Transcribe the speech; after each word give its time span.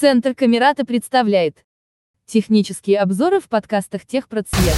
Центр 0.00 0.32
Камерата 0.32 0.84
представляет 0.84 1.64
технические 2.24 3.00
обзоры 3.00 3.40
в 3.40 3.48
подкастах 3.48 4.06
Техпроцвет. 4.06 4.76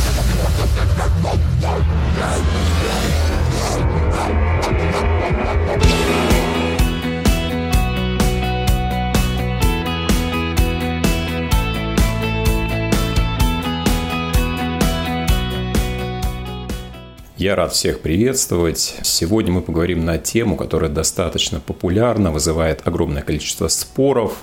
Я 17.37 17.57
рад 17.57 17.75
всех 17.75 18.01
приветствовать. 18.01 18.97
Сегодня 19.03 19.53
мы 19.53 19.61
поговорим 19.61 20.07
на 20.07 20.17
тему, 20.17 20.57
которая 20.57 20.91
достаточно 20.91 21.61
популярна, 21.61 22.31
вызывает 22.31 22.89
огромное 22.89 23.21
количество 23.21 23.69
споров. 23.69 24.39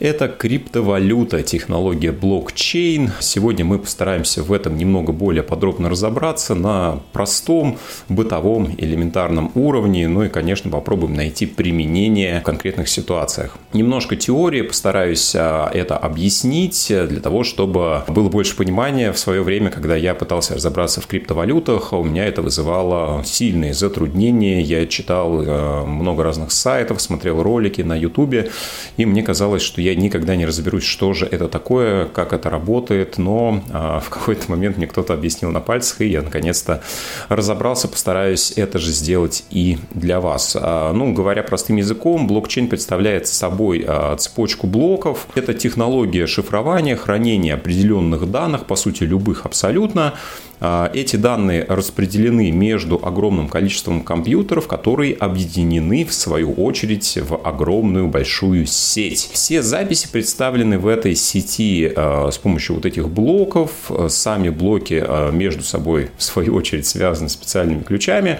Это 0.00 0.26
криптовалюта, 0.28 1.42
технология 1.42 2.10
блокчейн. 2.10 3.12
Сегодня 3.20 3.64
мы 3.64 3.78
постараемся 3.78 4.42
в 4.42 4.52
этом 4.52 4.76
немного 4.76 5.12
более 5.12 5.44
подробно 5.44 5.88
разобраться 5.88 6.54
на 6.54 7.00
простом, 7.12 7.78
бытовом, 8.08 8.74
элементарном 8.76 9.52
уровне. 9.54 10.08
Ну 10.08 10.24
и, 10.24 10.28
конечно, 10.28 10.70
попробуем 10.70 11.14
найти 11.14 11.46
применение 11.46 12.40
в 12.40 12.42
конкретных 12.42 12.88
ситуациях. 12.88 13.56
Немножко 13.72 14.16
теории, 14.16 14.62
постараюсь 14.62 15.34
а, 15.36 15.70
это 15.72 15.96
объяснить 15.96 16.86
для 16.88 17.20
того, 17.20 17.44
чтобы 17.44 18.02
было 18.08 18.28
больше 18.28 18.56
понимания. 18.56 19.12
В 19.12 19.18
свое 19.18 19.42
время, 19.42 19.70
когда 19.70 19.94
я 19.94 20.14
пытался 20.14 20.54
разобраться 20.54 21.00
в 21.00 21.06
криптовалютах, 21.06 21.92
у 21.92 22.02
меня 22.02 22.26
это 22.26 22.42
вызывало 22.42 23.22
сильные 23.24 23.74
затруднения. 23.74 24.60
Я 24.60 24.86
читал 24.86 25.40
а, 25.40 25.84
много 25.84 26.24
разных 26.24 26.50
сайтов, 26.50 27.00
смотрел 27.00 27.42
ролики 27.42 27.82
на 27.82 27.96
YouTube, 27.96 28.50
и 28.96 29.06
мне 29.06 29.22
казалось, 29.22 29.62
что 29.62 29.83
я 29.84 29.94
никогда 29.94 30.34
не 30.34 30.46
разберусь, 30.46 30.84
что 30.84 31.12
же 31.12 31.26
это 31.26 31.48
такое, 31.48 32.06
как 32.06 32.32
это 32.32 32.48
работает, 32.48 33.18
но 33.18 33.62
а, 33.70 34.00
в 34.00 34.08
какой-то 34.08 34.50
момент 34.50 34.78
мне 34.78 34.86
кто-то 34.86 35.12
объяснил 35.12 35.50
на 35.50 35.60
пальцах, 35.60 36.00
и 36.00 36.06
я 36.06 36.22
наконец-то 36.22 36.82
разобрался, 37.28 37.86
постараюсь 37.88 38.52
это 38.56 38.78
же 38.78 38.90
сделать 38.90 39.44
и 39.50 39.78
для 39.92 40.20
вас. 40.20 40.56
А, 40.58 40.92
ну, 40.92 41.12
говоря 41.12 41.42
простым 41.42 41.76
языком, 41.76 42.26
блокчейн 42.26 42.68
представляет 42.68 43.26
собой 43.26 43.84
а, 43.86 44.16
цепочку 44.16 44.66
блоков. 44.66 45.26
Это 45.34 45.52
технология 45.52 46.26
шифрования, 46.26 46.96
хранения 46.96 47.54
определенных 47.54 48.30
данных, 48.30 48.64
по 48.64 48.76
сути, 48.76 49.04
любых 49.04 49.44
абсолютно, 49.44 50.14
эти 50.60 51.16
данные 51.16 51.64
распределены 51.68 52.50
между 52.50 53.00
огромным 53.04 53.48
количеством 53.48 54.02
компьютеров, 54.02 54.66
которые 54.66 55.14
объединены 55.14 56.04
в 56.04 56.14
свою 56.14 56.52
очередь 56.52 57.18
в 57.20 57.34
огромную 57.36 58.08
большую 58.08 58.66
сеть. 58.66 59.28
Все 59.32 59.62
записи 59.62 60.08
представлены 60.10 60.78
в 60.78 60.86
этой 60.86 61.14
сети 61.14 61.92
а, 61.94 62.30
с 62.30 62.38
помощью 62.38 62.76
вот 62.76 62.86
этих 62.86 63.08
блоков. 63.08 63.70
Сами 64.08 64.48
блоки 64.48 65.02
а, 65.06 65.30
между 65.30 65.62
собой 65.62 66.10
в 66.16 66.22
свою 66.22 66.54
очередь 66.54 66.86
связаны 66.86 67.28
специальными 67.28 67.82
ключами. 67.82 68.38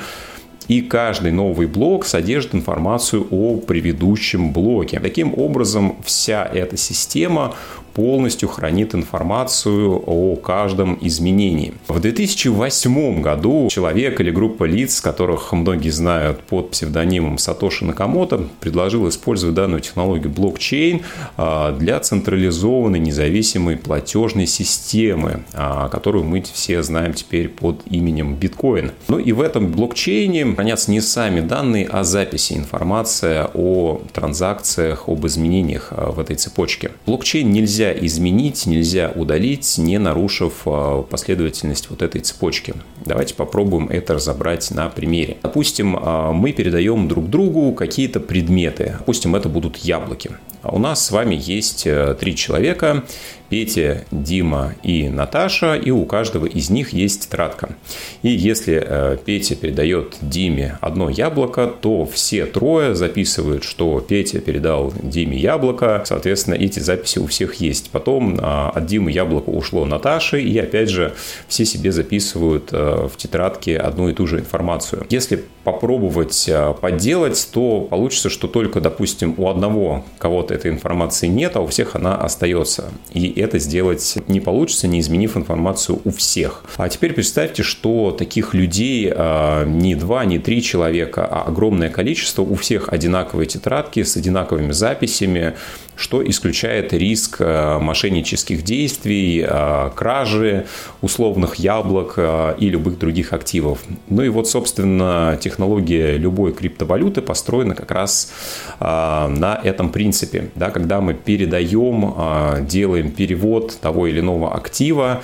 И 0.69 0.81
каждый 0.81 1.31
новый 1.31 1.67
блок 1.67 2.07
содержит 2.07 2.55
информацию 2.55 3.27
о 3.31 3.59
предыдущем 3.59 4.53
блоке. 4.53 4.99
Таким 4.99 5.39
образом, 5.39 5.97
вся 6.05 6.45
эта 6.45 6.77
система 6.79 7.55
полностью 7.95 8.49
хранит 8.49 8.95
информацию 8.95 10.03
о 10.05 10.37
каждом 10.37 10.99
изменении. 11.01 11.75
В 11.89 12.01
2008 12.01 13.23
году 13.23 13.69
человек 13.71 14.21
или 14.21 14.31
группа 14.31 14.65
лиц, 14.65 15.01
которых 15.01 15.53
многие 15.53 15.91
знают 15.91 16.41
под 16.41 16.73
псевдонимом 16.73 17.39
Сатоши 17.39 17.85
Накамото, 17.85 18.49
предложил 18.61 19.09
использовать 19.09 19.55
данную 19.55 19.81
технологию 19.81 20.31
блокчейн 20.31 21.03
а, 21.37 21.73
для 21.73 22.01
централизованной 22.01 22.99
независимой 22.99 23.77
платежной 23.77 24.47
системы, 24.47 25.45
а, 25.53 25.89
которую 25.89 26.25
мы 26.25 26.43
все 26.43 26.83
знаем 26.83 27.15
теперь 27.15 27.49
под 27.49 27.83
именем 27.87 28.35
биткоин. 28.35 28.93
Ну 29.09 29.19
и 29.19 29.33
в 29.33 29.41
этом 29.41 29.71
блокчейне 29.71 30.55
хранятся 30.55 30.91
не 30.91 31.01
сами 31.01 31.41
данные, 31.41 31.87
а 31.91 32.03
записи, 32.05 32.55
информация 32.55 33.49
о 33.55 34.01
транзакциях, 34.13 35.09
об 35.09 35.25
изменениях 35.27 35.89
а, 35.91 36.11
в 36.11 36.19
этой 36.19 36.37
цепочке. 36.37 36.91
Блокчейн 37.07 37.51
нельзя 37.51 37.84
нельзя 37.85 38.07
изменить, 38.07 38.67
нельзя 38.67 39.13
удалить, 39.15 39.79
не 39.79 39.99
нарушив 39.99 40.63
а, 40.67 41.03
последовательность 41.03 41.91
вот 41.91 42.03
этой 42.03 42.21
цепочки. 42.21 42.75
Давайте 43.05 43.35
попробуем 43.35 43.89
это 43.89 44.15
разобрать 44.15 44.71
на 44.71 44.89
примере. 44.89 45.37
Допустим, 45.43 45.97
а, 46.01 46.33
мы 46.33 46.53
передаем 46.53 47.09
друг 47.09 47.29
другу 47.29 47.73
какие-то 47.73 48.21
предметы. 48.21 48.97
Допустим, 48.99 49.35
это 49.37 49.49
будут 49.49 49.77
яблоки. 49.79 50.31
А 50.63 50.75
у 50.75 50.79
нас 50.79 51.05
с 51.05 51.11
вами 51.11 51.39
есть 51.39 51.87
э, 51.87 52.17
три 52.19 52.35
человека, 52.35 53.05
Петя, 53.55 54.05
Дима 54.11 54.75
и 54.83 55.09
Наташа, 55.09 55.77
и 55.77 55.93
у 55.93 56.07
каждого 56.07 56.45
из 56.45 56.71
них 56.71 56.93
есть 56.93 57.29
тетрадка. 57.29 57.77
И 58.23 58.29
если 58.29 58.83
э, 58.85 59.17
Петя 59.25 59.55
передает 59.55 60.17
Диме 60.21 60.77
одно 60.81 61.09
яблоко, 61.09 61.69
то 61.69 62.05
все 62.05 62.47
трое 62.47 62.97
записывают, 62.97 63.63
что 63.63 64.01
Петя 64.01 64.41
передал 64.41 64.93
Диме 65.01 65.39
яблоко. 65.39 66.03
Соответственно, 66.05 66.55
эти 66.55 66.81
записи 66.81 67.21
у 67.21 67.29
всех 67.29 67.55
есть. 67.55 67.91
Потом 67.91 68.41
а, 68.43 68.71
от 68.71 68.87
Димы 68.87 69.13
яблоко 69.13 69.51
ушло 69.51 69.85
Наташе, 69.85 70.43
и 70.43 70.59
опять 70.59 70.91
же 70.91 71.15
все 71.47 71.65
себе 71.65 71.93
записывают 71.93 72.71
э, 72.73 73.07
в 73.09 73.17
тетрадке 73.17 73.77
одну 73.77 74.09
и 74.09 74.15
ту 74.15 74.27
же 74.27 74.41
информацию. 74.41 75.07
Если 75.11 75.45
попробовать 75.65 76.45
э, 76.49 76.75
подделать, 76.81 77.49
то 77.53 77.81
получится, 77.81 78.29
что 78.29 78.47
только, 78.47 78.81
допустим, 78.81 79.35
у 79.39 79.49
одного 79.49 80.05
кого-то 80.19 80.55
этой 80.55 80.71
информации 80.71 81.27
нет, 81.27 81.57
а 81.57 81.61
у 81.61 81.67
всех 81.67 81.97
она 81.97 82.17
остается. 82.17 82.91
И 83.13 83.41
это 83.41 83.59
сделать 83.59 84.19
не 84.29 84.41
получится, 84.41 84.87
не 84.87 85.01
изменив 85.01 85.37
информацию 85.37 86.01
у 86.05 86.11
всех. 86.11 86.65
А 86.77 86.89
теперь 86.89 87.15
представьте, 87.15 87.63
что 87.63 88.11
таких 88.11 88.55
людей 88.55 89.11
а, 89.11 89.65
не 89.65 89.95
два, 89.95 90.25
не 90.25 90.39
три 90.39 90.63
человека, 90.63 91.27
а 91.27 91.43
огромное 91.43 91.89
количество, 91.89 92.43
у 92.43 92.55
всех 92.55 92.93
одинаковые 92.93 93.47
тетрадки 93.47 94.03
с 94.03 94.17
одинаковыми 94.17 94.73
записями, 94.73 95.55
что 95.97 96.27
исключает 96.29 96.93
риск 96.93 97.37
а, 97.41 97.79
мошеннических 97.79 98.63
действий, 98.63 99.45
а, 99.47 99.91
кражи 99.91 100.67
условных 101.03 101.57
яблок 101.57 102.19
и 102.59 102.69
любых 102.69 102.99
других 102.99 103.33
активов. 103.33 103.81
Ну 104.09 104.23
и 104.23 104.29
вот, 104.29 104.49
собственно, 104.49 105.39
технология 105.41 106.17
любой 106.17 106.53
криптовалюты 106.53 107.21
построена 107.23 107.75
как 107.75 107.91
раз 107.91 108.33
на 108.81 109.61
этом 109.63 109.91
принципе. 109.91 110.51
Да, 110.55 110.71
когда 110.71 111.01
мы 111.01 111.15
передаем, 111.15 112.67
делаем 112.67 113.11
перевод 113.11 113.79
того 113.81 114.07
или 114.07 114.21
иного 114.21 114.55
актива, 114.55 115.23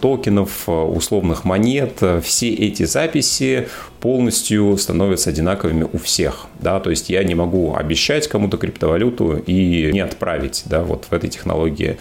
токенов, 0.00 0.64
а, 0.68 0.84
условных 0.84 1.44
монет, 1.44 2.02
все 2.22 2.50
эти 2.50 2.84
записи 2.84 3.68
полностью 4.00 4.76
становятся 4.78 5.30
одинаковыми 5.30 5.88
у 5.92 5.98
всех. 5.98 6.46
Да? 6.60 6.78
То 6.80 6.90
есть 6.90 7.10
я 7.10 7.24
не 7.24 7.34
могу 7.34 7.74
обещать 7.74 8.28
кому-то 8.28 8.56
криптовалюту 8.56 9.36
и 9.36 9.90
не 9.92 10.00
отправить 10.00 10.62
да, 10.66 10.82
вот 10.82 11.06
в 11.10 11.12
этой 11.12 11.30
технологии 11.30 11.98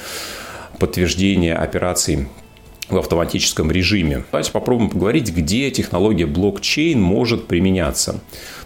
подтверждения 0.80 1.56
операций 1.56 2.28
в 2.90 2.98
автоматическом 2.98 3.72
режиме. 3.72 4.24
Давайте 4.32 4.52
попробуем 4.52 4.90
поговорить, 4.90 5.32
где 5.32 5.72
технология 5.72 6.26
блокчейн 6.26 7.02
может 7.02 7.48
применяться. 7.48 8.14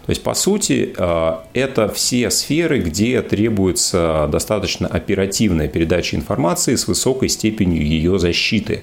То 0.06 0.10
есть, 0.10 0.22
по 0.22 0.34
сути, 0.34 0.94
э, 0.96 1.32
это 1.54 1.88
все 1.88 2.30
сферы, 2.30 2.80
где 2.80 3.22
требуется 3.22 4.28
достаточно 4.30 4.86
оперативная 4.88 5.68
передача 5.68 6.16
информации 6.16 6.74
с 6.74 6.86
высокой 6.86 7.28
степенью 7.28 7.86
ее 7.86 8.18
защиты. 8.18 8.82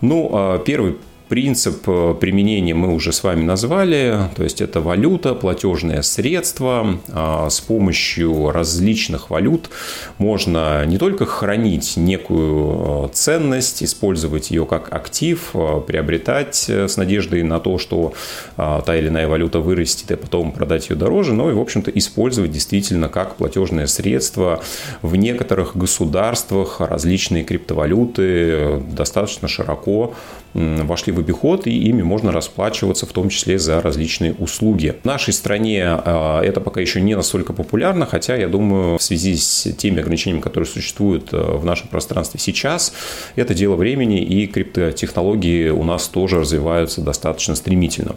Ну, 0.00 0.30
э, 0.32 0.60
первый 0.64 0.96
Принцип 1.28 1.86
э, 1.86 2.14
применения 2.18 2.72
мы 2.72 2.94
уже 2.94 3.12
с 3.12 3.22
вами 3.22 3.42
назвали, 3.42 4.18
то 4.34 4.44
есть 4.44 4.62
это 4.62 4.80
валюта, 4.80 5.34
платежное 5.34 6.00
средство. 6.00 6.98
А, 7.10 7.50
с 7.50 7.60
помощью 7.60 8.50
различных 8.50 9.28
валют 9.28 9.68
можно 10.16 10.86
не 10.86 10.96
только 10.96 11.26
хранить 11.26 11.98
некую 11.98 13.06
э, 13.06 13.08
ценность, 13.12 13.82
использовать 13.82 14.50
ее 14.50 14.64
как 14.64 14.90
актив, 14.90 15.50
э, 15.52 15.82
приобретать 15.86 16.70
с 16.70 16.96
надеждой 16.96 17.42
на 17.42 17.60
то, 17.60 17.76
что 17.76 18.14
та 18.56 18.96
или 18.96 19.08
иная 19.08 19.28
валюта 19.28 19.60
вырастет 19.60 20.10
и 20.10 20.16
потом 20.16 20.52
продать 20.52 20.88
ее 20.88 20.96
дороже, 20.96 21.34
но 21.34 21.50
и, 21.50 21.52
в 21.52 21.60
общем-то, 21.60 21.90
использовать 21.90 22.52
действительно 22.52 23.08
как 23.08 23.36
платежное 23.36 23.86
средство. 23.86 24.62
В 25.02 25.16
некоторых 25.16 25.76
государствах 25.76 26.80
различные 26.80 27.44
криптовалюты 27.44 28.82
достаточно 28.90 29.48
широко 29.48 30.14
вошли 30.54 31.12
в 31.12 31.17
в 31.18 31.20
обиход, 31.20 31.66
и 31.66 31.70
ими 31.70 32.02
можно 32.02 32.32
расплачиваться, 32.32 33.06
в 33.06 33.12
том 33.12 33.28
числе 33.28 33.58
за 33.58 33.80
различные 33.80 34.34
услуги. 34.34 34.94
В 35.02 35.04
нашей 35.04 35.32
стране 35.32 35.78
это 35.78 36.60
пока 36.64 36.80
еще 36.80 37.00
не 37.00 37.14
настолько 37.14 37.52
популярно, 37.52 38.06
хотя, 38.06 38.36
я 38.36 38.48
думаю, 38.48 38.98
в 38.98 39.02
связи 39.02 39.36
с 39.36 39.68
теми 39.76 40.00
ограничениями, 40.00 40.40
которые 40.40 40.66
существуют 40.66 41.32
в 41.32 41.64
нашем 41.64 41.88
пространстве 41.88 42.40
сейчас, 42.40 42.92
это 43.36 43.54
дело 43.54 43.76
времени, 43.76 44.22
и 44.22 44.46
криптотехнологии 44.46 45.68
у 45.68 45.84
нас 45.84 46.08
тоже 46.08 46.40
развиваются 46.40 47.00
достаточно 47.00 47.54
стремительно. 47.54 48.14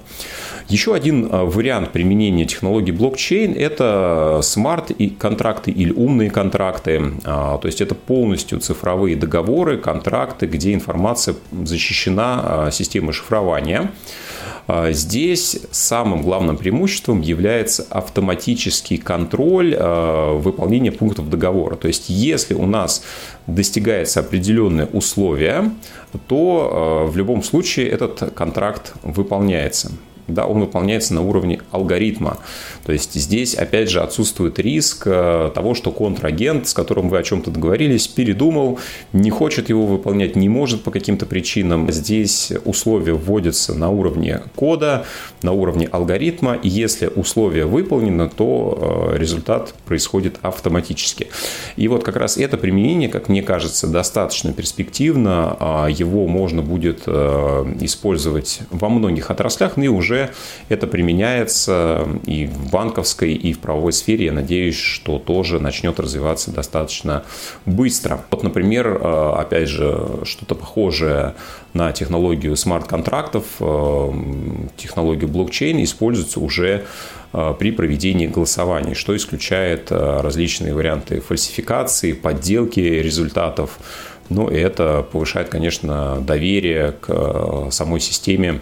Еще 0.69 0.93
один 0.93 1.27
вариант 1.27 1.91
применения 1.91 2.45
технологии 2.45 2.91
блокчейн– 2.91 3.53
это 3.57 4.39
смарт-контракты 4.43 5.71
или 5.71 5.91
умные 5.91 6.29
контракты. 6.29 7.01
То 7.23 7.61
есть 7.63 7.81
это 7.81 7.95
полностью 7.95 8.59
цифровые 8.59 9.15
договоры, 9.15 9.77
контракты, 9.77 10.45
где 10.45 10.73
информация 10.73 11.35
защищена 11.51 12.41
а, 12.43 12.71
системой 12.91 13.13
шифрования. 13.13 13.91
А, 14.67 14.91
здесь 14.91 15.59
самым 15.71 16.21
главным 16.21 16.57
преимуществом 16.57 17.21
является 17.21 17.85
автоматический 17.89 18.97
контроль 18.97 19.73
а, 19.77 20.37
выполнения 20.37 20.91
пунктов 20.91 21.29
договора. 21.29 21.75
То 21.75 21.87
есть, 21.87 22.09
если 22.09 22.53
у 22.53 22.65
нас 22.65 23.03
достигается 23.47 24.19
определенное 24.19 24.87
условие, 24.87 25.71
то 26.27 27.07
в 27.09 27.15
любом 27.15 27.41
случае 27.41 27.87
этот 27.87 28.33
контракт 28.33 28.93
выполняется 29.03 29.91
да, 30.33 30.45
он 30.45 30.61
выполняется 30.61 31.13
на 31.13 31.21
уровне 31.21 31.61
алгоритма. 31.71 32.37
То 32.85 32.91
есть 32.91 33.13
здесь, 33.13 33.55
опять 33.55 33.89
же, 33.89 34.01
отсутствует 34.01 34.59
риск 34.59 35.03
э, 35.05 35.51
того, 35.53 35.73
что 35.73 35.91
контрагент, 35.91 36.67
с 36.67 36.73
которым 36.73 37.09
вы 37.09 37.19
о 37.19 37.23
чем-то 37.23 37.51
договорились, 37.51 38.07
передумал, 38.07 38.79
не 39.13 39.29
хочет 39.29 39.69
его 39.69 39.85
выполнять, 39.85 40.35
не 40.35 40.49
может 40.49 40.83
по 40.83 40.91
каким-то 40.91 41.25
причинам. 41.25 41.91
Здесь 41.91 42.51
условия 42.65 43.13
вводятся 43.13 43.73
на 43.73 43.89
уровне 43.89 44.41
кода, 44.55 45.05
на 45.41 45.51
уровне 45.51 45.87
алгоритма, 45.91 46.55
и 46.55 46.69
если 46.69 47.07
условие 47.07 47.65
выполнено, 47.65 48.29
то 48.29 49.11
э, 49.13 49.17
результат 49.17 49.73
происходит 49.85 50.37
автоматически. 50.41 51.27
И 51.75 51.87
вот 51.87 52.03
как 52.03 52.15
раз 52.15 52.37
это 52.37 52.57
применение, 52.57 53.09
как 53.09 53.29
мне 53.29 53.43
кажется, 53.43 53.87
достаточно 53.87 54.53
перспективно. 54.53 55.57
А 55.59 55.87
его 55.87 56.27
можно 56.27 56.61
будет 56.61 57.03
э, 57.05 57.75
использовать 57.81 58.61
во 58.69 58.89
многих 58.89 59.31
отраслях, 59.31 59.77
ну 59.77 59.83
и 59.83 59.87
уже 59.87 60.20
это 60.69 60.87
применяется 60.87 62.07
и 62.25 62.45
в 62.45 62.71
банковской, 62.71 63.33
и 63.33 63.53
в 63.53 63.59
правовой 63.59 63.93
сфере. 63.93 64.25
Я 64.25 64.33
надеюсь, 64.33 64.77
что 64.77 65.19
тоже 65.19 65.59
начнет 65.59 65.99
развиваться 65.99 66.51
достаточно 66.51 67.23
быстро. 67.65 68.21
Вот, 68.31 68.43
например, 68.43 68.87
э, 68.87 69.33
опять 69.37 69.67
же, 69.67 70.19
что-то 70.23 70.55
похожее 70.55 71.35
на 71.73 71.91
технологию 71.91 72.55
смарт-контрактов, 72.55 73.45
э, 73.59 74.11
технологию 74.77 75.29
блокчейн 75.29 75.83
используется 75.83 76.39
уже 76.39 76.85
э, 77.33 77.53
при 77.57 77.71
проведении 77.71 78.27
голосований, 78.27 78.93
что 78.93 79.15
исключает 79.15 79.91
различные 79.91 80.73
варианты 80.73 81.21
фальсификации, 81.21 82.13
подделки 82.13 82.79
результатов. 82.79 83.79
Ну, 84.29 84.49
и 84.49 84.55
это 84.55 85.05
повышает, 85.11 85.49
конечно, 85.49 86.21
доверие 86.21 86.93
к 86.93 87.69
самой 87.71 87.99
системе 87.99 88.61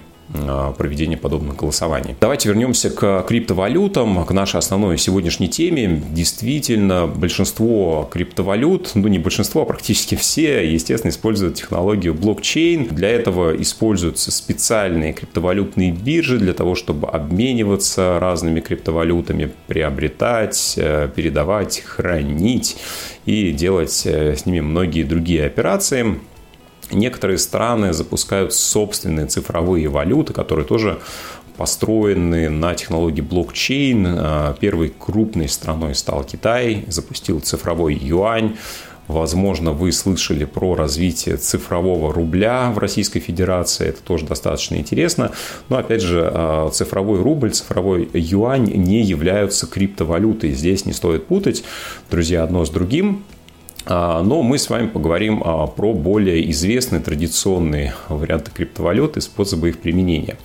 проведения 0.78 1.18
подобных 1.18 1.56
голосований. 1.56 2.16
Давайте 2.22 2.50
вернемся 2.50 2.90
к 2.90 3.24
криптовалютам, 3.28 4.26
к 4.26 4.32
нашей 4.32 4.58
основной 4.58 4.98
сегодняшней 4.98 5.50
теме. 5.50 6.02
Действительно, 6.12 7.08
большинство 7.08 8.08
криптовалют, 8.12 8.92
ну 8.96 9.08
не 9.08 9.20
большинство, 9.20 9.64
а 9.64 9.66
практически 9.66 10.16
все, 10.16 10.72
естественно, 10.72 11.12
используют 11.12 11.56
технологию 11.56 12.14
блокчейн. 12.14 12.88
Для 12.88 13.10
этого 13.10 13.60
используются 13.60 14.32
специальные 14.32 15.14
криптовалютные 15.14 15.92
биржи 15.92 16.38
для 16.38 16.54
того, 16.54 16.76
чтобы 16.76 17.08
обмениваться 17.08 18.20
разными 18.20 18.60
криптовалютами, 18.60 19.52
приобретать, 19.68 20.76
э, 20.78 21.10
передавать, 21.16 21.82
хранить 21.86 22.78
и 23.26 23.52
делать 23.52 24.04
э, 24.06 24.36
с 24.36 24.46
ними 24.46 24.62
многие 24.62 25.04
другие 25.04 25.46
операции. 25.46 26.20
Некоторые 26.92 27.38
страны 27.38 27.94
запускают 27.94 28.54
собственные 28.54 29.28
цифровые 29.28 29.90
валюты, 29.90 30.34
которые 30.34 30.66
тоже 30.66 31.00
построены 31.58 32.50
на 32.50 32.74
технологии 32.74 33.22
блокчейн. 33.22 34.06
А, 34.08 34.54
первой 34.60 34.94
крупной 34.98 35.50
страной 35.50 35.94
стал 35.94 36.24
Китай, 36.24 36.86
запустил 36.88 37.42
цифровой 37.42 37.96
юань. 37.96 38.56
Возможно, 39.10 39.72
вы 39.72 39.92
слышали 39.92 40.46
про 40.46 40.76
развитие 40.76 41.38
цифрового 41.38 42.14
рубля 42.14 42.72
в 42.72 42.78
Российской 42.78 43.20
Федерации. 43.20 43.88
Это 43.88 44.02
тоже 44.04 44.26
достаточно 44.26 44.76
интересно. 44.76 45.32
Но, 45.68 45.78
опять 45.78 46.02
же, 46.02 46.30
а, 46.32 46.70
цифровой 46.70 47.22
рубль, 47.22 47.52
цифровой 47.52 48.10
юань 48.14 48.72
не 48.74 49.02
являются 49.02 49.68
криптовалютой. 49.68 50.52
Здесь 50.52 50.86
не 50.86 50.94
стоит 50.94 51.28
путать, 51.28 51.64
друзья, 52.10 52.44
одно 52.44 52.64
с 52.66 52.70
другим. 52.70 53.24
А, 53.90 54.22
но 54.22 54.44
мы 54.44 54.60
с 54.60 54.70
вами 54.70 54.88
поговорим 54.88 55.42
а, 55.44 55.66
про 55.66 55.94
более 55.94 56.50
известные 56.52 57.02
традиционные 57.02 57.96
варианты 58.08 58.52
криптовалюты, 58.52 59.20
способы 59.20 59.70
их 59.70 59.80
применения. 59.80 60.38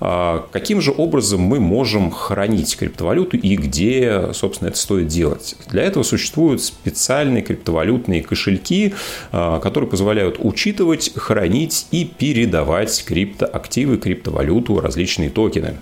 А, 0.00 0.44
каким 0.50 0.80
же 0.80 0.92
образом 0.94 1.40
мы 1.40 1.60
можем 1.60 2.10
хранить 2.10 2.76
криптовалюту 2.76 3.36
и 3.36 3.54
где, 3.54 4.32
собственно, 4.32 4.68
это 4.68 4.78
стоит 4.78 5.06
делать? 5.06 5.54
Для 5.68 5.84
этого 5.84 6.02
существуют 6.02 6.60
специальные 6.60 7.44
криптовалютные 7.44 8.22
кошельки, 8.22 8.94
которые 9.30 9.88
позволяют 9.88 10.38
учитывать, 10.40 11.12
хранить 11.14 11.86
и 11.92 12.04
передавать 12.04 13.04
криптоактивы, 13.06 13.96
криптовалюту, 13.98 14.80
различные 14.80 15.30
токены. 15.30 15.76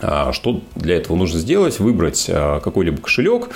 А, 0.00 0.32
что 0.32 0.60
для 0.74 0.96
этого 0.96 1.16
нужно 1.16 1.40
сделать? 1.40 1.80
Выбрать 1.80 2.26
а, 2.28 2.60
какой-либо 2.60 3.00
кошелек, 3.00 3.48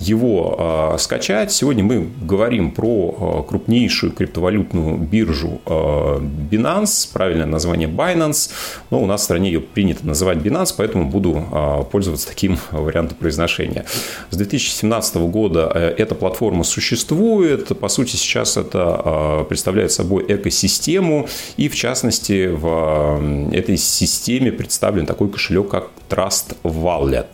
его 0.00 0.56
а, 0.58 0.96
скачать. 0.98 1.52
Сегодня 1.52 1.84
мы 1.84 2.08
говорим 2.22 2.72
про 2.72 3.44
крупнейшую 3.48 4.12
криптовалютную 4.12 4.98
биржу 4.98 5.60
Binance, 5.66 7.08
правильное 7.12 7.46
название 7.46 7.88
Binance, 7.88 8.50
но 8.90 9.02
у 9.02 9.06
нас 9.06 9.20
в 9.20 9.24
стране 9.24 9.52
ее 9.52 9.60
принято 9.60 10.06
называть 10.06 10.38
Binance, 10.38 10.74
поэтому 10.76 11.08
буду 11.08 11.44
пользоваться 11.90 12.28
таким 12.28 12.58
вариантом 12.70 13.16
произношения. 13.18 13.84
С 14.30 14.36
2017 14.36 15.16
года 15.16 15.70
э, 15.74 15.94
эта 15.96 16.14
платформа 16.14 16.64
существует. 16.64 17.78
По 17.78 17.88
сути, 17.88 18.16
сейчас 18.16 18.56
это 18.56 19.46
представляет 19.48 19.92
собой 19.92 20.24
экосистему, 20.26 21.28
и 21.56 21.68
в 21.68 21.76
частности 21.76 22.48
в 22.48 23.50
этой 23.52 23.76
системе 23.76 24.50
представлен 24.50 25.06
такой 25.06 25.28
кошелек, 25.28 25.68
как 25.68 25.83
Trust 26.08 26.56
Wallet. 26.62 27.26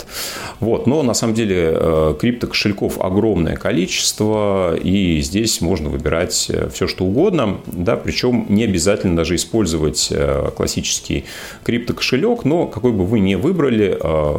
Вот. 0.61 0.87
Но 0.87 1.03
на 1.03 1.15
самом 1.15 1.35
деле 1.35 1.73
э, 1.75 2.15
криптокошельков 2.19 3.01
огромное 3.01 3.57
количество, 3.57 4.77
и 4.77 5.21
здесь 5.21 5.61
можно 5.61 5.89
выбирать 5.89 6.47
э, 6.49 6.69
все, 6.73 6.87
что 6.87 7.05
угодно, 7.05 7.59
да, 7.67 7.97
причем 7.97 8.47
не 8.49 8.65
обязательно 8.65 9.17
даже 9.17 9.35
использовать 9.35 10.09
э, 10.11 10.51
классический 10.57 11.25
криптокошелек, 11.65 12.45
но 12.45 12.67
какой 12.67 12.93
бы 12.93 13.05
вы 13.05 13.21
ни 13.21 13.35
выбрали, 13.35 13.99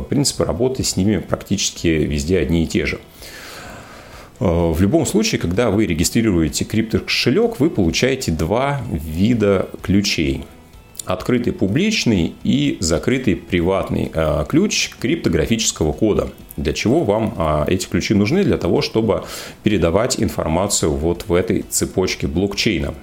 принципы 0.09 0.45
работы 0.45 0.83
с 0.83 0.95
ними 0.95 1.17
практически 1.17 1.87
везде 1.87 2.39
одни 2.39 2.63
и 2.63 2.67
те 2.67 2.85
же. 2.85 2.99
В 4.39 4.81
любом 4.81 5.05
случае, 5.05 5.39
когда 5.39 5.69
вы 5.69 5.85
регистрируете 5.85 6.65
криптокошелек, 6.65 7.59
вы 7.59 7.69
получаете 7.69 8.31
два 8.31 8.81
вида 8.91 9.69
ключей– 9.83 10.45
открытый 11.05 11.53
публичный 11.53 12.33
и 12.43 12.77
закрытый 12.79 13.35
приватный 13.35 14.11
э, 14.13 14.45
ключ 14.47 14.91
криптографического 14.99 15.93
кода. 15.93 16.29
Для 16.57 16.73
чего 16.73 17.03
вам 17.03 17.33
а, 17.37 17.65
эти 17.67 17.87
ключи 17.87 18.13
нужны? 18.13 18.43
Для 18.43 18.57
того, 18.57 18.81
чтобы 18.81 19.23
передавать 19.63 20.21
информацию 20.21 20.91
вот 20.91 21.25
в 21.27 21.33
этой 21.33 21.63
цепочке 21.63 22.27
блокчейна. 22.27 22.93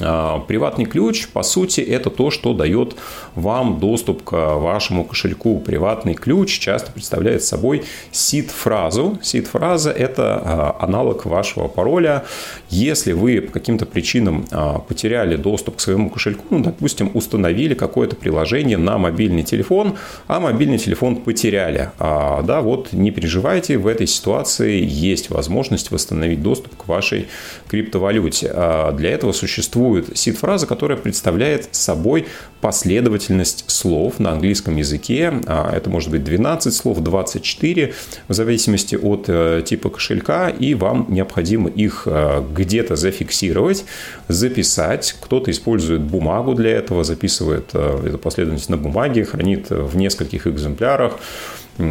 А, 0.00 0.38
приватный 0.40 0.84
ключ, 0.84 1.28
по 1.28 1.42
сути, 1.42 1.80
это 1.80 2.10
то, 2.10 2.30
что 2.30 2.54
дает 2.54 2.96
вам 3.34 3.80
доступ 3.80 4.22
к 4.22 4.32
вашему 4.32 5.04
кошельку. 5.04 5.60
Приватный 5.60 6.14
ключ 6.14 6.58
часто 6.58 6.92
представляет 6.92 7.42
собой 7.42 7.84
сид-фразу. 8.12 9.18
Сид-фраза– 9.22 9.90
это 9.98 10.42
а, 10.44 10.76
аналог 10.80 11.26
вашего 11.26 11.68
пароля. 11.68 12.24
Если 12.70 13.12
вы 13.12 13.40
по 13.40 13.52
каким-то 13.52 13.86
причинам 13.86 14.46
а, 14.50 14.78
потеряли 14.78 15.36
доступ 15.36 15.76
к 15.76 15.80
своему 15.80 16.10
кошельку, 16.10 16.44
ну, 16.50 16.60
допустим, 16.60 17.10
установили 17.14 17.74
какое-то 17.74 18.16
приложение 18.16 18.76
на 18.78 18.98
мобильный 18.98 19.42
телефон, 19.42 19.96
а 20.26 20.40
мобильный 20.40 20.78
телефон 20.78 21.16
потеряли, 21.16 21.90
да, 21.98 22.60
вот 22.60 22.92
не 22.92 23.10
переживайте, 23.10 23.78
в 23.78 23.86
этой 23.86 24.06
ситуации 24.06 24.84
есть 24.84 25.30
возможность 25.30 25.90
восстановить 25.90 26.42
доступ 26.42 26.76
к 26.76 26.88
вашей 26.88 27.28
криптовалюте. 27.68 28.48
Для 28.94 29.10
этого 29.10 29.32
существует 29.32 29.87
существует 29.88 30.18
сид-фраза, 30.18 30.66
которая 30.66 30.98
представляет 30.98 31.68
собой 31.72 32.26
последовательность 32.60 33.64
слов 33.68 34.18
на 34.18 34.32
английском 34.32 34.76
языке. 34.76 35.32
А, 35.46 35.72
это 35.74 35.90
может 35.90 36.10
быть 36.10 36.24
12 36.24 36.74
слов, 36.74 37.00
24, 37.00 37.94
в 38.28 38.34
зависимости 38.34 38.96
от 38.96 39.24
э, 39.28 39.62
типа 39.64 39.90
кошелька, 39.90 40.48
и 40.48 40.74
вам 40.74 41.06
необходимо 41.08 41.70
их 41.70 42.02
э, 42.06 42.42
где-то 42.54 42.96
зафиксировать, 42.96 43.84
записать. 44.28 45.16
Кто-то 45.20 45.50
использует 45.50 46.02
бумагу 46.02 46.54
для 46.54 46.70
этого, 46.70 47.04
записывает 47.04 47.70
э, 47.72 48.08
эту 48.08 48.18
последовательность 48.18 48.70
на 48.70 48.76
бумаге, 48.76 49.24
хранит 49.24 49.70
в 49.70 49.96
нескольких 49.96 50.46
экземплярах 50.46 51.18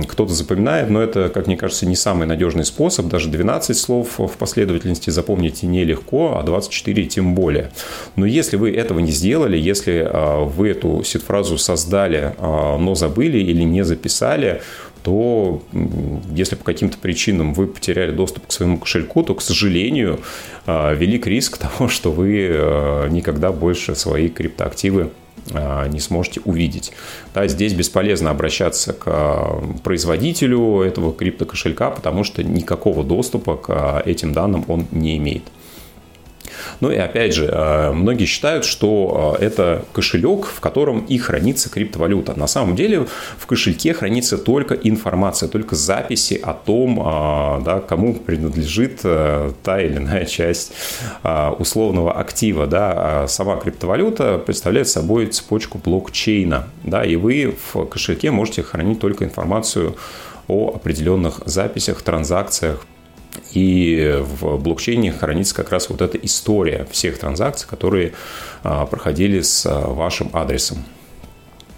кто-то 0.07 0.33
запоминает, 0.33 0.89
но 0.89 1.01
это, 1.01 1.29
как 1.29 1.47
мне 1.47 1.55
кажется, 1.55 1.85
не 1.85 1.95
самый 1.95 2.27
надежный 2.27 2.65
способ. 2.65 3.07
Даже 3.07 3.29
12 3.29 3.77
слов 3.77 4.19
в 4.19 4.37
последовательности 4.37 5.09
запомнить 5.09 5.63
нелегко, 5.63 6.37
а 6.37 6.43
24 6.43 7.05
тем 7.05 7.35
более. 7.35 7.71
Но 8.15 8.25
если 8.25 8.57
вы 8.57 8.71
этого 8.73 8.99
не 8.99 9.11
сделали, 9.11 9.57
если 9.57 10.05
а, 10.05 10.43
вы 10.43 10.69
эту 10.69 11.03
сид-фразу 11.03 11.57
создали, 11.57 12.35
а, 12.37 12.77
но 12.77 12.95
забыли 12.95 13.37
или 13.37 13.61
не 13.63 13.83
записали, 13.83 14.61
то 15.03 15.61
если 16.33 16.55
по 16.55 16.65
каким-то 16.65 16.97
причинам 16.97 17.53
вы 17.53 17.67
потеряли 17.67 18.11
доступ 18.11 18.47
к 18.47 18.51
своему 18.51 18.79
кошельку, 18.79 19.23
то, 19.23 19.35
к 19.35 19.41
сожалению, 19.41 20.19
а, 20.65 20.93
велик 20.93 21.27
риск 21.27 21.57
того, 21.77 21.87
что 21.87 22.11
вы 22.11 23.07
никогда 23.09 23.53
больше 23.53 23.95
свои 23.95 24.27
криптоактивы 24.27 25.11
не 25.87 25.99
сможете 25.99 26.41
увидеть. 26.43 26.91
Да, 27.33 27.47
здесь 27.47 27.73
бесполезно 27.73 28.31
обращаться 28.31 28.93
к 28.93 29.03
а, 29.05 29.63
производителю 29.83 30.81
этого 30.81 31.13
криптокошелька, 31.13 31.91
потому 31.91 32.23
что 32.23 32.43
никакого 32.43 33.03
доступа 33.03 33.55
к 33.55 33.69
а, 33.69 34.01
этим 34.05 34.33
данным 34.33 34.65
он 34.67 34.87
не 34.91 35.17
имеет. 35.17 35.43
Ну 36.79 36.91
и 36.91 36.95
опять 36.95 37.33
же, 37.33 37.45
э, 37.45 37.91
многие 37.91 38.25
считают, 38.25 38.65
что 38.65 39.37
э, 39.39 39.45
это 39.45 39.85
кошелек, 39.93 40.45
в 40.45 40.59
котором 40.59 40.99
и 41.01 41.17
хранится 41.17 41.69
криптовалюта. 41.69 42.37
На 42.37 42.47
самом 42.47 42.75
деле 42.75 43.07
в 43.37 43.45
кошельке 43.45 43.93
хранится 43.93 44.37
только 44.37 44.75
информация, 44.75 45.49
только 45.49 45.75
записи 45.75 46.39
о 46.41 46.53
том, 46.53 46.99
э, 46.99 47.63
да, 47.63 47.79
кому 47.79 48.13
принадлежит 48.13 49.01
та 49.01 49.81
или 49.81 49.97
иная 49.97 50.25
часть 50.25 50.73
условного 51.59 52.13
актива. 52.13 52.67
Да. 52.67 52.93
А 53.23 53.27
сама 53.27 53.57
криптовалюта 53.57 54.37
представляет 54.37 54.87
собой 54.87 55.27
цепочку 55.27 55.77
блокчейна. 55.77 56.67
Да, 56.83 57.03
и 57.03 57.15
вы 57.15 57.55
в 57.73 57.85
кошельке 57.85 58.31
можете 58.31 58.63
хранить 58.63 58.99
только 58.99 59.25
информацию 59.25 59.95
о 60.47 60.73
определенных 60.75 61.41
записях, 61.45 62.01
транзакциях, 62.01 62.85
и 63.53 64.19
в 64.21 64.57
блокчейне 64.57 65.11
хранится 65.11 65.55
как 65.55 65.71
раз 65.71 65.89
вот 65.89 66.01
эта 66.01 66.17
история 66.17 66.87
всех 66.91 67.17
транзакций, 67.19 67.67
которые 67.67 68.13
а, 68.63 68.85
проходили 68.85 69.41
с 69.41 69.65
а, 69.65 69.87
вашим 69.87 70.29
адресом. 70.33 70.83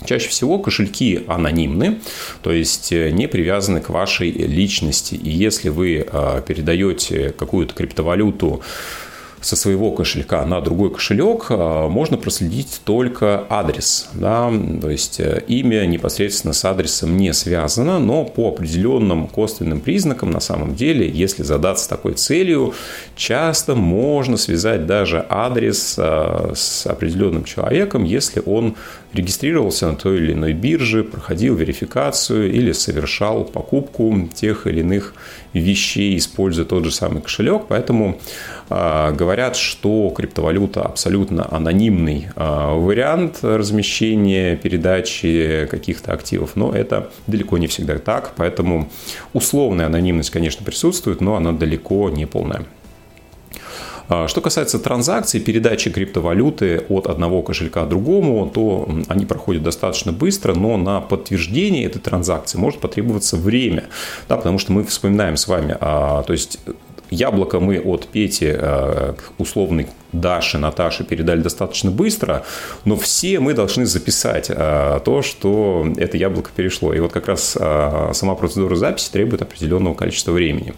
Чаще 0.06 0.30
всего 0.30 0.60
кошельки 0.60 1.24
анонимны, 1.28 2.00
то 2.42 2.54
есть 2.54 2.94
э, 2.94 3.12
не 3.12 3.28
привязаны 3.28 3.82
к 3.82 3.90
вашей 3.90 4.32
личности. 4.32 5.16
И 5.16 5.30
если 5.30 5.68
вы 5.68 6.08
а, 6.10 6.42
передаете 6.42 7.32
какую-то 7.38 7.74
криптовалюту 7.74 8.62
со 9.42 9.56
своего 9.56 9.92
кошелька 9.92 10.46
на 10.46 10.62
другой 10.62 10.92
кошелек 10.92 11.48
а, 11.50 11.88
можно 11.88 12.18
проследить 12.18 12.82
только 12.84 13.46
адрес. 13.50 14.10
Да? 14.14 14.52
То 14.82 14.90
есть 14.90 15.20
э, 15.20 15.44
имя 15.48 15.86
непосредственно 15.86 16.54
с 16.54 16.66
адресом 16.66 17.18
не 17.18 17.34
связано, 17.34 18.00
но 18.00 18.26
по 18.26 18.50
определенным 18.50 19.28
косвенным 19.28 19.80
признакам 19.80 20.32
на 20.32 20.40
самом 20.40 20.76
деле, 20.76 21.10
если 21.10 21.44
задаться 21.44 21.88
такой 21.90 22.14
целью, 22.14 22.74
часто 23.16 23.76
можно 23.76 24.38
связать 24.38 24.86
даже 24.86 25.26
адрес 25.30 25.96
а, 25.98 26.52
с 26.56 26.86
определенным 26.86 27.44
человеком, 27.44 28.04
если 28.04 28.42
он 28.46 28.76
регистрировался 29.14 29.88
на 29.88 29.96
той 29.96 30.18
или 30.18 30.34
иной 30.34 30.54
бирже, 30.54 31.04
проходил 31.04 31.56
верификацию 31.56 32.52
или 32.52 32.72
совершал 32.74 33.46
покупку 33.46 34.30
тех 34.34 34.68
или 34.68 34.82
иных 34.82 35.14
вещей, 35.54 36.18
используя 36.18 36.66
тот 36.66 36.86
же 36.86 36.92
самый 36.92 37.22
кошелек. 37.22 37.64
Поэтому 37.68 38.20
э, 38.70 39.14
говорят, 39.14 39.56
что 39.56 40.10
криптовалюта 40.16 40.82
абсолютно 40.82 41.48
анонимный 41.52 42.28
э, 42.36 42.74
вариант 42.76 43.40
размещения, 43.42 44.56
передачи 44.56 45.68
каких-то 45.70 46.14
активов, 46.14 46.56
но 46.56 46.72
это 46.74 47.10
далеко 47.28 47.58
не 47.58 47.68
всегда 47.68 47.98
так. 47.98 48.34
Поэтому 48.36 48.90
условная 49.34 49.88
анонимность, 49.88 50.30
конечно, 50.30 50.66
присутствует, 50.66 51.22
но 51.22 51.36
она 51.36 51.52
далеко 51.52 52.10
не 52.10 52.26
полная. 52.26 52.66
А, 54.10 54.28
что 54.28 54.42
касается 54.42 54.80
транзакций, 54.80 55.40
передачи 55.40 55.92
криптовалюты 55.92 56.84
от 56.90 57.06
одного 57.06 57.44
кошелька 57.44 57.86
другому, 57.86 58.50
то 58.50 58.90
они 59.08 59.26
проходят 59.26 59.62
достаточно 59.62 60.12
быстро, 60.12 60.56
но 60.56 60.78
на 60.78 61.00
подтверждение 61.00 61.86
этой 61.86 62.00
транзакции 62.00 62.58
может 62.58 62.80
потребоваться 62.80 63.38
время, 63.38 63.86
да, 64.28 64.36
потому 64.36 64.58
что 64.58 64.72
мы 64.72 64.84
вспоминаем 64.84 65.38
с 65.38 65.48
вами, 65.48 65.78
а, 65.80 66.24
то 66.24 66.34
есть 66.34 66.60
Яблоко 67.12 67.60
мы 67.60 67.80
от 67.80 68.06
Пети 68.08 68.52
к 68.52 69.18
условной 69.40 69.88
Даше, 70.12 70.60
Наташе 70.60 71.04
передали 71.04 71.42
достаточно 71.42 71.90
быстро, 71.90 72.44
но 72.86 72.96
все 72.98 73.40
мы 73.40 73.56
должны 73.56 73.88
записать 73.88 74.46
то, 74.46 75.22
что 75.24 75.88
это 75.98 76.18
яблоко 76.18 76.52
перешло. 76.56 76.94
И 76.94 77.00
вот 77.00 77.12
как 77.12 77.28
раз 77.28 77.58
сама 78.14 78.36
процедура 78.36 78.76
записи 78.76 79.10
требует 79.12 79.42
определенного 79.42 79.96
количества 79.96 80.34
времени. 80.34 80.76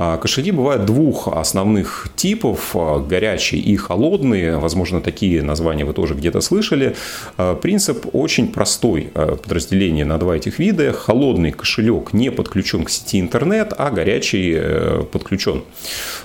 А, 0.00 0.16
кошельки 0.16 0.52
бывают 0.52 0.84
двух 0.84 1.26
основных 1.26 2.08
типов, 2.14 2.70
а, 2.74 3.00
горячие 3.00 3.60
и 3.60 3.74
холодные. 3.74 4.56
Возможно, 4.56 5.00
такие 5.00 5.42
названия 5.42 5.84
вы 5.84 5.92
тоже 5.92 6.14
где-то 6.14 6.40
слышали. 6.40 6.94
А, 7.36 7.56
принцип 7.56 8.06
очень 8.12 8.46
простой. 8.52 9.10
Подразделение 9.12 10.04
на 10.04 10.18
два 10.18 10.36
этих 10.36 10.60
вида. 10.60 10.92
Холодный 10.92 11.50
кошелек 11.50 12.12
не 12.12 12.30
подключен 12.30 12.84
к 12.84 12.90
сети 12.90 13.18
интернет, 13.18 13.72
а 13.76 13.90
горячий 13.90 14.52
э, 14.54 15.02
подключен. 15.10 15.64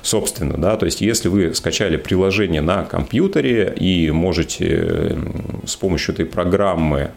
Собственно, 0.04 0.58
да, 0.58 0.78
то 0.78 0.86
есть 0.86 1.02
если 1.02 1.28
вы 1.28 1.56
скачали 1.56 1.98
приложение 1.98 2.62
на 2.62 2.84
компьютере 2.84 3.74
и 3.76 4.12
можете 4.12 5.18
с 5.66 5.76
помощью 5.76 6.14
этой 6.14 6.26
программы 6.26 7.12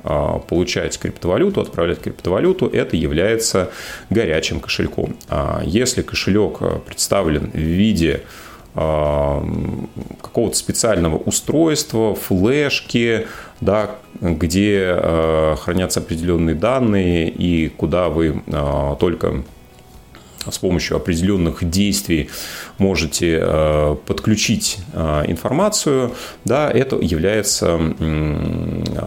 получать 0.49 0.99
криптовалюту, 0.99 1.61
отправлять 1.61 2.01
криптовалюту, 2.01 2.67
это 2.67 2.97
является 2.97 3.71
горячим 4.09 4.61
кошельком. 4.61 5.17
Если 5.65 6.03
кошелек 6.03 6.46
кошелек 6.50 6.59
э, 6.61 6.79
представлен 6.87 7.50
в 7.50 7.57
виде 7.57 8.23
э, 8.75 9.41
какого-то 10.21 10.57
специального 10.57 11.17
устройства, 11.17 12.15
флешки, 12.15 13.26
да, 13.61 13.91
где 14.21 14.95
э, 14.97 15.57
хранятся 15.59 16.00
определенные 16.00 16.55
данные 16.55 17.29
и 17.29 17.69
куда 17.69 18.09
вы 18.09 18.43
только 18.99 19.43
с 20.50 20.59
помощью 20.59 20.97
определенных 20.97 21.69
действий 21.69 22.29
можете 22.79 23.38
э, 23.41 23.97
подключить 24.07 24.79
э, 24.93 25.25
информацию, 25.26 26.12
да, 26.45 26.71
это 26.71 26.97
является 26.97 27.79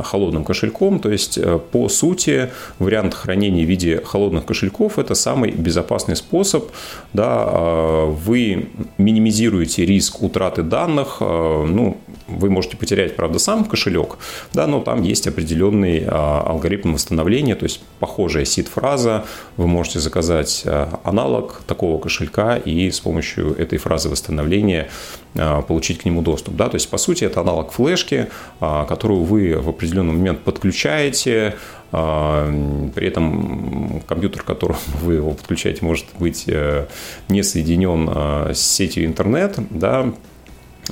холодным 0.03 0.43
кошельком. 0.43 0.99
То 0.99 1.11
есть, 1.11 1.37
э, 1.37 1.59
по 1.71 1.89
сути, 1.89 2.49
вариант 2.79 3.13
хранения 3.13 3.65
в 3.65 3.69
виде 3.69 4.01
холодных 4.03 4.45
кошельков– 4.45 4.97
это 4.99 5.15
самый 5.15 5.51
безопасный 5.51 6.15
способ. 6.15 6.69
Да, 7.13 7.45
вы 7.45 8.69
минимизируете 8.97 9.85
риск 9.85 10.21
утраты 10.21 10.63
данных. 10.63 11.17
Ну, 11.19 11.97
вы 12.29 12.49
можете 12.49 12.77
потерять, 12.77 13.15
правда, 13.15 13.39
сам 13.39 13.65
кошелек, 13.65 14.17
да, 14.53 14.67
но 14.67 14.81
там 14.81 15.03
есть 15.03 15.27
определенный 15.27 16.05
алгоритм 16.05 16.93
восстановления, 16.93 17.55
то 17.55 17.63
есть 17.63 17.81
похожая 17.99 18.45
сид-фраза. 18.45 19.25
Вы 19.57 19.67
можете 19.67 19.99
заказать 19.99 20.65
аналог 21.03 21.61
такого 21.67 21.99
кошелька 21.99 22.57
и 22.57 22.91
с 22.91 22.99
помощью 22.99 23.55
этой 23.55 23.77
фразы 23.77 24.09
восстановления 24.09 24.89
а, 25.37 25.61
получить 25.61 25.99
к 25.99 26.05
нему 26.05 26.21
доступ. 26.21 26.55
Да? 26.55 26.69
То 26.69 26.75
есть, 26.75 26.89
по 26.89 26.97
сути, 26.97 27.23
это 27.23 27.41
аналог 27.41 27.71
флешки, 27.71 28.27
а, 28.59 28.85
которую 28.85 29.23
вы 29.23 29.55
в 29.59 29.69
определенный 29.69 30.13
момент 30.13 30.39
подключаете, 30.39 31.55
а, 31.91 32.51
при 32.95 33.07
этом 33.07 34.01
компьютер, 34.07 34.41
к 34.41 34.45
которому 34.45 34.79
вы 35.01 35.15
его 35.15 35.31
подключаете, 35.31 35.85
может 35.85 36.05
быть 36.17 36.45
э, 36.47 36.87
не 37.29 37.43
соединен 37.43 38.09
с 38.53 38.59
сетью 38.59 39.05
интернет, 39.05 39.55
да, 39.69 40.11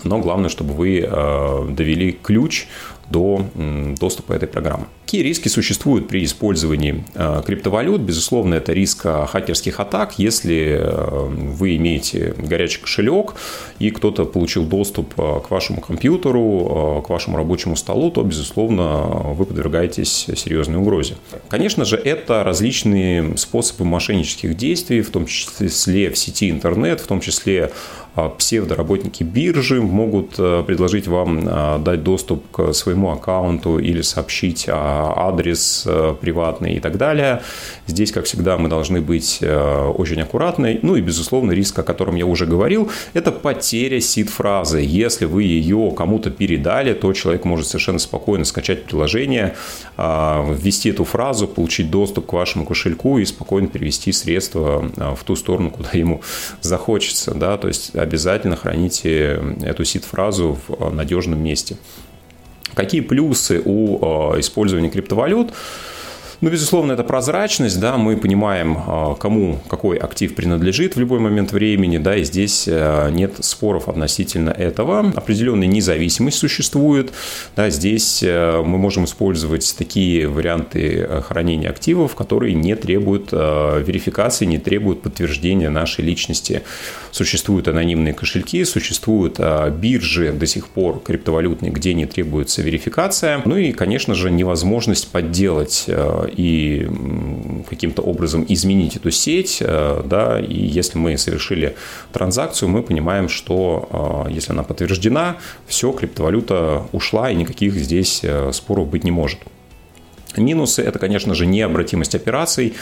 но 0.03 0.19
главное, 0.19 0.49
чтобы 0.49 0.73
вы 0.73 1.01
довели 1.01 2.11
ключ 2.11 2.67
до 3.09 3.45
доступа 3.99 4.33
этой 4.33 4.47
программы. 4.47 4.87
Какие 5.05 5.21
риски 5.21 5.47
существуют 5.47 6.09
при 6.09 6.25
использовании 6.25 7.05
э, 7.15 7.41
криптовалют? 7.45 8.01
Безусловно, 8.01 8.55
это 8.55 8.73
риск 8.73 9.05
э, 9.05 9.25
хакерских 9.25 9.79
атак. 9.79 10.15
Если 10.19 10.77
э, 10.81 11.27
вы 11.29 11.77
имеете 11.77 12.33
горячий 12.37 12.81
кошелек 12.81 13.35
и 13.79 13.89
кто-то 13.91 14.25
получил 14.25 14.65
доступ 14.65 15.15
к 15.15 15.49
вашему 15.49 15.79
компьютеру, 15.79 17.01
к 17.05 17.09
вашему 17.09 17.37
рабочему 17.37 17.77
столу, 17.77 18.11
то, 18.11 18.21
безусловно, 18.23 19.33
вы 19.33 19.45
подвергаетесь 19.45 20.27
серьезной 20.35 20.79
угрозе. 20.79 21.15
Конечно 21.47 21.85
же, 21.85 21.95
это 21.95 22.43
различные 22.43 23.37
способы 23.37 23.85
мошеннических 23.85 24.57
действий, 24.57 25.01
в 25.01 25.11
том 25.11 25.25
числе 25.25 26.09
в 26.09 26.17
сети 26.17 26.49
интернет, 26.49 26.99
в 26.99 27.07
том 27.07 27.21
числе 27.21 27.71
псевдоработники 28.37 29.23
биржи 29.23 29.81
могут 29.81 30.35
предложить 30.35 31.07
вам 31.07 31.83
дать 31.83 32.03
доступ 32.03 32.49
к 32.51 32.73
своему 32.73 33.11
аккаунту 33.11 33.79
или 33.79 34.01
сообщить 34.01 34.65
адрес 34.69 35.87
приватный 36.21 36.75
и 36.75 36.79
так 36.79 36.97
далее. 36.97 37.41
Здесь, 37.85 38.11
как 38.11 38.25
всегда, 38.25 38.57
мы 38.57 38.69
должны 38.69 39.01
быть 39.01 39.41
очень 39.41 40.21
аккуратны. 40.21 40.79
Ну 40.81 40.95
и, 40.95 41.01
безусловно, 41.01 41.51
риск, 41.51 41.79
о 41.79 41.83
котором 41.83 42.15
я 42.15 42.25
уже 42.25 42.45
говорил, 42.45 42.89
это 43.13 43.31
потеря 43.31 43.99
сид-фразы. 43.99 44.79
Если 44.81 45.25
вы 45.25 45.43
ее 45.43 45.93
кому-то 45.95 46.29
передали, 46.31 46.93
то 46.93 47.13
человек 47.13 47.45
может 47.45 47.67
совершенно 47.67 47.99
спокойно 47.99 48.45
скачать 48.45 48.85
приложение, 48.85 49.55
ввести 49.97 50.89
эту 50.89 51.03
фразу, 51.03 51.47
получить 51.47 51.89
доступ 51.89 52.27
к 52.27 52.33
вашему 52.33 52.65
кошельку 52.65 53.17
и 53.17 53.25
спокойно 53.25 53.67
перевести 53.67 54.11
средства 54.11 54.89
а, 54.97 55.15
в 55.15 55.23
ту 55.23 55.35
сторону, 55.35 55.71
куда 55.71 55.89
ему 55.93 56.21
захочется. 56.61 57.33
Да? 57.33 57.57
То 57.57 57.67
есть 57.67 57.95
обязательно 58.07 58.55
храните 58.55 59.39
эту 59.63 59.83
сид-фразу 59.85 60.57
в 60.67 60.93
надежном 60.93 61.43
месте. 61.43 61.77
Какие 62.73 63.01
плюсы 63.01 63.61
у 63.63 63.99
а, 64.01 64.39
использования 64.39 64.89
криптовалют? 64.89 65.53
Ну, 66.39 66.51
безусловно, 66.51 66.91
это 66.91 67.03
прозрачность, 67.03 67.79
да, 67.79 67.97
мы 67.97 68.15
понимаем, 68.15 68.77
а, 68.85 69.15
кому 69.15 69.59
какой 69.67 69.97
актив 69.97 70.35
принадлежит 70.35 70.95
в 70.95 70.99
любой 70.99 71.19
момент 71.19 71.51
времени, 71.51 71.97
да, 71.97 72.15
и 72.15 72.23
здесь 72.23 72.65
э, 72.67 73.09
нет 73.11 73.43
споров 73.43 73.89
относительно 73.89 74.51
этого. 74.51 74.99
Определенная 75.15 75.67
независимость 75.67 76.37
существует, 76.37 77.11
да, 77.55 77.71
здесь 77.71 78.21
э, 78.21 78.61
мы 78.63 78.77
можем 78.77 79.05
использовать 79.05 79.73
такие 79.79 80.27
варианты 80.27 81.07
э, 81.09 81.21
хранения 81.21 81.71
активов, 81.71 82.13
которые 82.13 82.53
не 82.53 82.75
требуют 82.75 83.31
верификации, 83.31 84.45
не 84.45 84.59
требуют 84.59 85.01
подтверждения 85.01 85.69
нашей 85.69 86.05
личности. 86.05 86.61
Существуют 87.11 87.67
анонимные 87.67 88.13
кошельки, 88.13 88.63
существуют 88.63 89.39
биржи 89.71 90.31
до 90.31 90.45
сих 90.45 90.67
пор 90.67 90.99
криптовалютные, 90.99 91.71
где 91.71 91.95
не 91.95 92.05
требуется 92.05 92.61
верификация. 92.61 93.41
Ну 93.45 93.57
и, 93.57 93.71
конечно 93.71 94.13
же, 94.13 94.29
невозможность 94.29 95.09
подделать 95.09 95.87
и 96.31 96.87
каким-то 97.69 98.01
образом 98.01 98.45
изменить 98.47 98.95
эту 98.95 99.11
сеть, 99.11 99.57
э, 99.61 100.01
да, 100.05 100.39
и 100.39 100.53
если 100.53 100.97
мы 100.97 101.17
совершили 101.17 101.75
транзакцию, 102.13 102.69
мы 102.69 102.83
понимаем, 102.83 103.29
что 103.29 104.25
э, 104.27 104.31
если 104.31 104.51
она 104.53 104.63
подтверждена, 104.63 105.37
все, 105.67 105.91
криптовалюта 105.91 106.83
ушла, 106.91 107.31
и 107.31 107.35
никаких 107.35 107.73
здесь 107.73 108.21
э, 108.23 108.51
споров 108.53 108.89
быть 108.89 109.03
не 109.03 109.11
может. 109.11 109.39
Минусы– 110.41 110.81
это, 110.83 110.99
конечно 110.99 111.35
же, 111.35 111.45
необратимость 111.45 112.15
операций. 112.15 112.73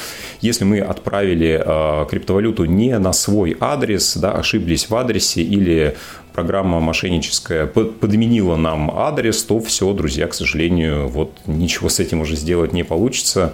Если 0.42 0.64
мы 0.64 0.80
отправили 0.80 1.62
э, 1.64 2.06
криптовалюту 2.10 2.66
не 2.66 2.98
на 3.00 3.14
свой 3.14 3.56
адрес, 3.60 4.18
да, 4.18 4.34
ошиблись 4.34 4.90
в 4.90 4.96
адресе 4.96 5.42
или 5.42 5.96
программа 6.34 6.82
мошенническая 6.82 7.66
подменила 7.66 8.58
нам 8.58 8.92
адрес, 8.92 9.42
то 9.44 9.60
все, 9.62 9.94
друзья, 9.94 10.28
к 10.28 10.34
сожалению, 10.34 11.08
вот 11.08 11.32
ничего 11.46 11.88
с 11.88 12.00
этим 12.00 12.22
уже 12.22 12.36
сделать 12.36 12.74
не 12.74 12.84
получится. 12.84 13.54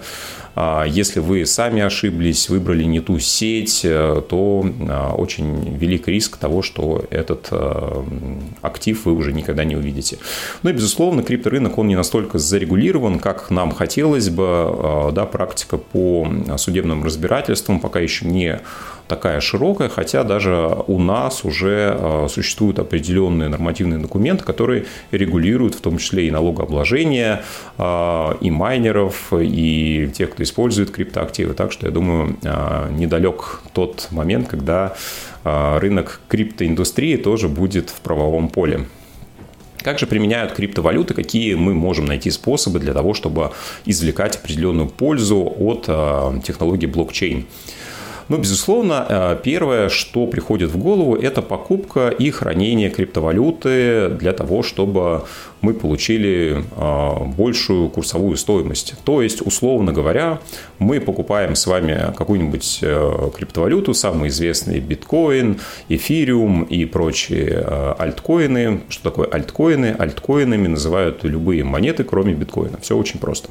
А 0.54 0.84
если 0.84 1.20
вы 1.20 1.46
сами 1.46 1.80
ошиблись, 1.82 2.48
выбрали 2.48 2.84
не 2.84 3.00
ту 3.00 3.18
сеть, 3.18 3.82
э, 3.84 4.22
то 4.28 4.66
а, 4.88 5.14
очень 5.14 5.76
велик 5.76 6.08
риск 6.08 6.36
того, 6.36 6.62
что 6.62 7.04
этот 7.10 7.48
э, 7.50 8.04
актив 8.60 9.04
вы 9.04 9.12
уже 9.12 9.32
никогда 9.32 9.64
не 9.64 9.76
увидите. 9.76 10.18
Ну 10.62 10.70
и, 10.70 10.72
безусловно, 10.72 11.22
крипторынок, 11.22 11.78
он 11.78 11.88
не 11.88 11.96
настолько 11.96 12.38
зарегулирован, 12.38 13.18
как 13.18 13.50
нам 13.50 13.72
хотелось 13.72 14.28
бы. 14.28 14.44
А, 14.46 15.12
да, 15.12 15.24
практика 15.24 15.78
по 15.78 16.28
судебным 16.58 17.04
разбирательствам 17.04 17.80
пока 17.80 18.00
еще 18.00 18.26
не 18.26 18.60
такая 19.12 19.40
широкая, 19.40 19.90
хотя 19.90 20.24
даже 20.24 20.74
у 20.86 20.98
нас 20.98 21.44
уже 21.44 21.94
э, 21.98 22.28
существуют 22.30 22.78
определенные 22.78 23.50
нормативные 23.50 23.98
документы, 23.98 24.42
которые 24.42 24.86
регулируют 25.10 25.74
в 25.74 25.80
том 25.82 25.98
числе 25.98 26.28
и 26.28 26.30
налогообложение, 26.30 27.42
э, 27.76 28.34
и 28.40 28.50
майнеров, 28.50 29.32
и 29.38 30.10
тех, 30.14 30.30
кто 30.30 30.42
использует 30.42 30.90
криптоактивы. 30.90 31.52
Так 31.52 31.72
что 31.72 31.86
я 31.86 31.92
думаю, 31.92 32.38
э, 32.42 32.88
недалек 32.92 33.60
тот 33.74 34.08
момент, 34.10 34.48
когда 34.48 34.94
рынок 35.44 36.20
криптоиндустрии 36.28 37.16
тоже 37.16 37.48
будет 37.48 37.90
в 37.90 38.00
правовом 38.00 38.48
поле. 38.48 38.86
Как 39.82 39.98
же 39.98 40.06
применяют 40.06 40.52
криптовалюты, 40.52 41.14
какие 41.14 41.54
мы 41.54 41.74
можем 41.74 42.06
найти 42.06 42.30
способы 42.30 42.78
для 42.78 42.92
того, 42.92 43.12
чтобы 43.12 43.50
извлекать 43.84 44.36
определенную 44.36 44.88
пользу 44.88 45.52
от 45.58 45.86
технологии 46.44 46.86
блокчейн? 46.86 47.44
Ну, 48.28 48.38
безусловно, 48.38 49.06
э, 49.08 49.36
первое, 49.42 49.88
что 49.88 50.26
приходит 50.26 50.70
в 50.70 50.78
голову, 50.78 51.16
это 51.16 51.42
покупка 51.42 52.08
и 52.08 52.30
хранение 52.30 52.90
криптовалюты 52.90 54.08
для 54.08 54.32
того, 54.32 54.62
чтобы 54.62 55.24
мы 55.62 55.74
получили 55.74 56.64
а, 56.76 57.24
большую 57.24 57.88
курсовую 57.88 58.36
стоимость. 58.36 58.94
То 59.04 59.22
есть, 59.22 59.46
условно 59.46 59.92
говоря, 59.92 60.40
мы 60.78 61.00
покупаем 61.00 61.54
с 61.54 61.66
вами 61.66 62.12
какую-нибудь 62.16 62.80
э, 62.82 63.30
криптовалюту, 63.36 63.94
самый 63.94 64.28
известный 64.28 64.80
биткоин, 64.80 65.60
эфириум 65.88 66.64
и 66.64 66.84
прочие 66.84 67.64
э, 67.64 67.94
альткоины. 67.98 68.80
Что 68.88 69.10
такое 69.10 69.28
альткоины? 69.28 69.94
Альткоинами 69.96 70.66
называют 70.66 71.22
любые 71.22 71.62
монеты, 71.62 72.02
кроме 72.02 72.34
биткоина. 72.34 72.78
Все 72.80 72.96
очень 72.96 73.20
просто. 73.20 73.48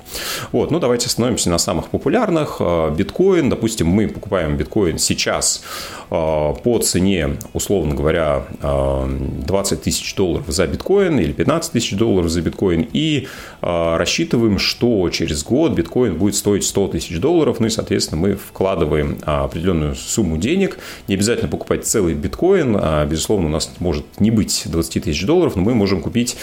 Вот, 0.52 0.72
ну 0.72 0.80
давайте 0.80 1.08
остановимся 1.08 1.50
на 1.50 1.58
самых 1.58 1.88
популярных. 1.88 2.58
Э, 2.60 2.94
биткоин, 2.96 3.50
допустим, 3.50 3.88
мы 3.88 4.10
покупаем 4.10 4.58
биткоин 4.58 4.98
сейчас 4.98 5.64
по 6.10 6.80
цене, 6.84 7.38
условно 7.54 7.96
говоря, 7.96 8.44
20 8.62 9.82
тысяч 9.82 10.14
долларов 10.14 10.44
за 10.48 10.68
биткоин 10.68 11.18
или 11.20 11.32
15 11.32 11.72
тысяч 11.72 11.96
долларов 12.02 12.32
за 12.32 12.42
биткоин 12.42 12.88
и 12.94 13.28
э, 13.62 13.98
рассчитываем, 13.98 14.58
что 14.58 15.08
через 15.12 15.44
год 15.44 15.74
биткоин 15.74 16.18
будет 16.18 16.36
стоить 16.36 16.64
100 16.64 16.88
тысяч 16.88 17.20
долларов, 17.20 17.60
ну 17.60 17.68
и, 17.68 17.70
соответственно, 17.70 18.20
мы 18.20 18.36
вкладываем 18.36 19.20
а, 19.22 19.44
определенную 19.44 19.94
сумму 19.94 20.38
денег, 20.38 20.80
не 21.08 21.14
обязательно 21.14 21.48
покупать 21.48 21.86
целый 21.86 22.16
биткоин, 22.16 22.76
а, 22.80 23.06
безусловно, 23.06 23.48
у 23.48 23.50
нас 23.52 23.72
может 23.78 24.04
не 24.20 24.32
быть 24.32 24.64
20 24.66 25.04
тысяч 25.04 25.24
долларов, 25.26 25.56
но 25.56 25.62
мы 25.62 25.76
можем 25.76 26.02
купить 26.02 26.38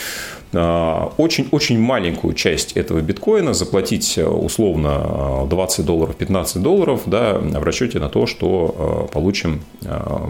очень-очень 0.51 1.79
маленькую 1.79 2.33
часть 2.33 2.73
этого 2.73 3.03
биткоина, 3.03 3.53
заплатить 3.53 4.17
условно 4.17 5.47
20 5.51 5.85
долларов, 5.85 6.17
15 6.17 6.63
долларов, 6.63 7.03
да, 7.05 7.35
в 7.35 7.63
расчете 7.63 7.99
на 7.99 8.09
то, 8.09 8.25
что 8.27 9.11
получим 9.13 9.61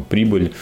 прибыль 0.09 0.53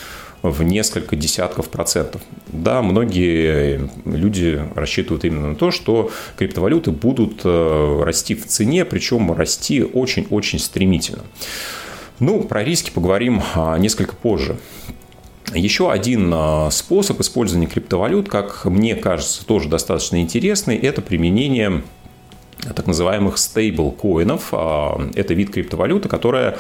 в 0.51 0.63
несколько 0.63 1.17
десятков 1.17 1.69
процентов. 1.69 2.23
Да, 2.49 2.83
многие 2.83 3.89
люди 4.05 4.63
рассчитывают 4.75 5.25
именно 5.25 5.49
на 5.49 5.55
то, 5.55 5.71
что 5.71 6.11
криптовалюты 6.37 6.91
будут 6.91 7.43
э, 7.45 8.03
расти 8.03 8.35
в 8.35 8.47
цене, 8.47 8.85
причем 8.85 9.33
расти 9.33 9.83
очень-очень 9.83 10.59
стремительно. 10.59 11.23
Ну, 12.19 12.43
про 12.43 12.65
риски 12.65 12.91
поговорим 12.91 13.43
а, 13.55 13.77
несколько 13.77 14.17
позже. 14.17 14.57
Еще 15.55 15.91
один 15.93 16.31
а, 16.35 16.71
способ 16.71 17.21
использования 17.21 17.67
криптовалют, 17.67 18.29
как 18.29 18.65
мне 18.65 18.97
кажется, 18.97 19.45
тоже 19.45 19.69
достаточно 19.69 20.21
интересный, 20.21 20.77
это 20.77 21.03
применение 21.03 21.83
так 22.75 22.87
называемых 22.87 23.39
стейблкоинов. 23.39 24.49
А, 24.53 25.01
это 25.15 25.35
вид 25.35 25.51
криптовалюты, 25.51 26.09
которая 26.09 26.59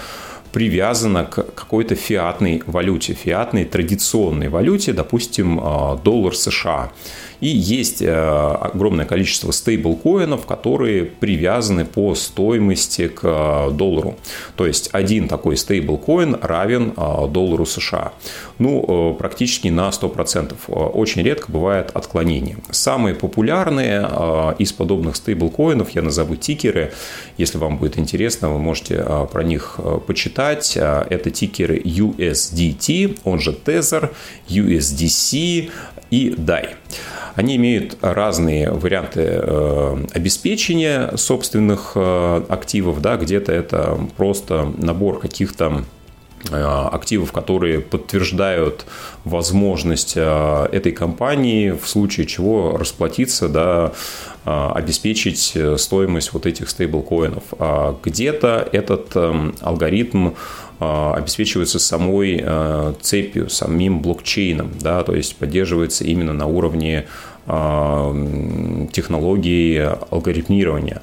привязана 0.56 1.24
к 1.24 1.54
какой-то 1.54 1.94
фиатной 1.94 2.62
валюте, 2.66 3.12
фиатной 3.12 3.66
традиционной 3.66 4.48
валюте, 4.48 4.94
допустим, 4.94 5.60
а, 5.62 5.96
доллар 5.96 6.34
США. 6.34 6.92
И 7.40 7.48
есть 7.48 8.02
э, 8.02 8.12
огромное 8.12 9.04
количество 9.04 9.50
стейблкоинов, 9.50 10.46
которые 10.46 11.04
привязаны 11.04 11.84
по 11.84 12.14
стоимости 12.14 13.08
к 13.08 13.20
э, 13.24 13.70
доллару. 13.72 14.16
То 14.56 14.66
есть 14.66 14.88
один 14.92 15.28
такой 15.28 15.56
стейблкоин 15.56 16.38
равен 16.40 16.94
э, 16.96 17.28
доллару 17.28 17.66
США. 17.66 18.12
Ну, 18.58 19.14
практически 19.18 19.68
на 19.68 19.90
100%. 19.90 20.54
Очень 20.68 21.22
редко 21.22 21.52
бывает 21.52 21.90
отклонение. 21.92 22.56
Самые 22.70 23.14
популярные 23.14 24.08
из 24.58 24.72
подобных 24.72 25.16
стейблкоинов, 25.16 25.90
я 25.90 26.00
назову 26.00 26.36
тикеры. 26.36 26.92
Если 27.36 27.58
вам 27.58 27.76
будет 27.76 27.98
интересно, 27.98 28.50
вы 28.50 28.58
можете 28.58 29.04
про 29.30 29.42
них 29.42 29.78
почитать. 30.06 30.74
Это 30.74 31.30
тикеры 31.30 31.78
USDT, 31.78 33.18
он 33.24 33.40
же 33.40 33.52
Tether, 33.52 34.10
USDC 34.48 35.70
и 36.10 36.30
DAI. 36.30 36.76
Они 37.36 37.56
имеют 37.56 37.98
разные 38.00 38.70
варианты 38.70 39.20
э, 39.22 40.04
обеспечения 40.14 41.12
собственных 41.16 41.92
э, 41.94 42.42
активов, 42.48 43.02
да, 43.02 43.16
где-то 43.16 43.52
это 43.52 43.98
просто 44.16 44.72
набор 44.78 45.20
каких-то 45.20 45.84
э, 46.50 46.56
активов, 46.56 47.32
которые 47.32 47.82
подтверждают 47.82 48.86
возможность 49.24 50.16
этой 50.16 50.92
компании 50.92 51.72
в 51.72 51.86
случае 51.86 52.26
чего 52.26 52.78
расплатиться, 52.78 53.48
да, 53.50 53.92
обеспечить 54.44 55.56
стоимость 55.76 56.32
вот 56.32 56.46
этих 56.46 56.70
стейблкоинов. 56.70 57.42
А 57.58 57.98
где-то 58.02 58.66
этот 58.70 59.16
алгоритм 59.60 60.30
обеспечиваются 60.78 61.78
самой 61.78 62.44
цепью, 63.00 63.48
самим 63.48 64.00
блокчейном, 64.00 64.72
да, 64.80 65.02
то 65.02 65.14
есть 65.14 65.36
поддерживается 65.36 66.04
именно 66.04 66.32
на 66.32 66.46
уровне 66.46 67.06
технологий 68.92 69.78
алгоритмирования. 70.10 71.02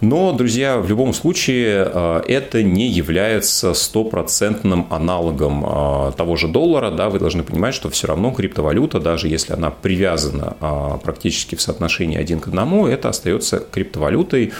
Но, 0.00 0.32
друзья, 0.32 0.78
в 0.78 0.88
любом 0.88 1.14
случае 1.14 1.90
э, 1.92 2.22
это 2.28 2.62
не 2.62 2.88
является 2.88 3.72
стопроцентным 3.72 4.86
аналогом 4.90 5.64
э, 5.64 6.12
того 6.16 6.36
же 6.36 6.48
доллара. 6.48 6.90
Да, 6.90 7.08
вы 7.08 7.18
должны 7.18 7.42
понимать, 7.42 7.74
что 7.74 7.88
все 7.88 8.06
равно 8.06 8.30
криптовалюта, 8.30 9.00
даже 9.00 9.28
если 9.28 9.54
она 9.54 9.70
привязана 9.70 10.56
э, 10.60 10.98
практически 11.02 11.54
в 11.54 11.62
соотношении 11.62 12.18
один 12.18 12.40
к 12.40 12.48
одному, 12.48 12.86
это 12.86 13.08
остается 13.08 13.58
криптовалютой, 13.58 14.52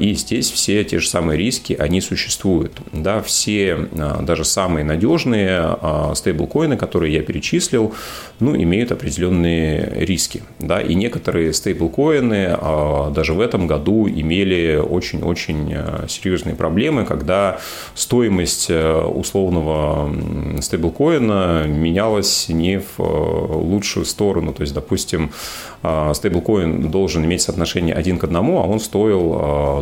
и 0.00 0.14
здесь 0.14 0.50
все 0.50 0.82
те 0.82 0.98
же 0.98 1.08
самые 1.08 1.38
риски, 1.38 1.74
они 1.78 2.00
существуют. 2.00 2.72
Да, 2.92 3.22
все, 3.22 3.88
даже 4.20 4.44
самые 4.44 4.84
надежные 4.84 5.76
стейблкоины, 6.14 6.76
которые 6.76 7.14
я 7.14 7.22
перечислил, 7.22 7.94
ну, 8.40 8.56
имеют 8.56 8.90
определенные 8.90 10.04
риски. 10.04 10.42
Да, 10.58 10.80
и 10.80 10.96
некоторые 10.96 11.52
стейблкоины 11.52 12.58
даже 13.14 13.32
в 13.32 13.40
этом 13.40 13.68
году 13.68 14.08
имели 14.08 14.59
очень-очень 14.68 16.08
серьезные 16.08 16.54
проблемы, 16.54 17.04
когда 17.04 17.58
стоимость 17.94 18.70
условного 18.70 20.12
стейблкоина 20.60 21.66
менялась 21.66 22.48
не 22.48 22.80
в 22.80 22.98
лучшую 22.98 24.06
сторону. 24.06 24.52
То 24.52 24.62
есть, 24.62 24.74
допустим, 24.74 25.30
стейблкоин 25.82 26.90
должен 26.90 27.24
иметь 27.24 27.42
соотношение 27.42 27.94
один 27.94 28.18
к 28.18 28.24
одному, 28.24 28.60
а 28.60 28.66
он 28.66 28.80
стоил 28.80 29.32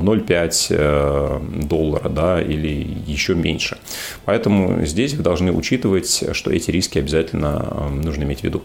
0,5 0.00 0.66
э, 0.70 1.40
доллара 1.64 2.08
да, 2.08 2.42
или 2.42 2.86
еще 3.06 3.34
меньше. 3.34 3.78
Поэтому 4.24 4.84
здесь 4.84 5.14
вы 5.14 5.22
должны 5.22 5.52
учитывать, 5.52 6.24
что 6.32 6.50
эти 6.50 6.70
риски 6.70 6.98
обязательно 6.98 7.68
э, 7.70 7.88
нужно 7.90 8.24
иметь 8.24 8.40
в 8.40 8.44
виду. 8.44 8.62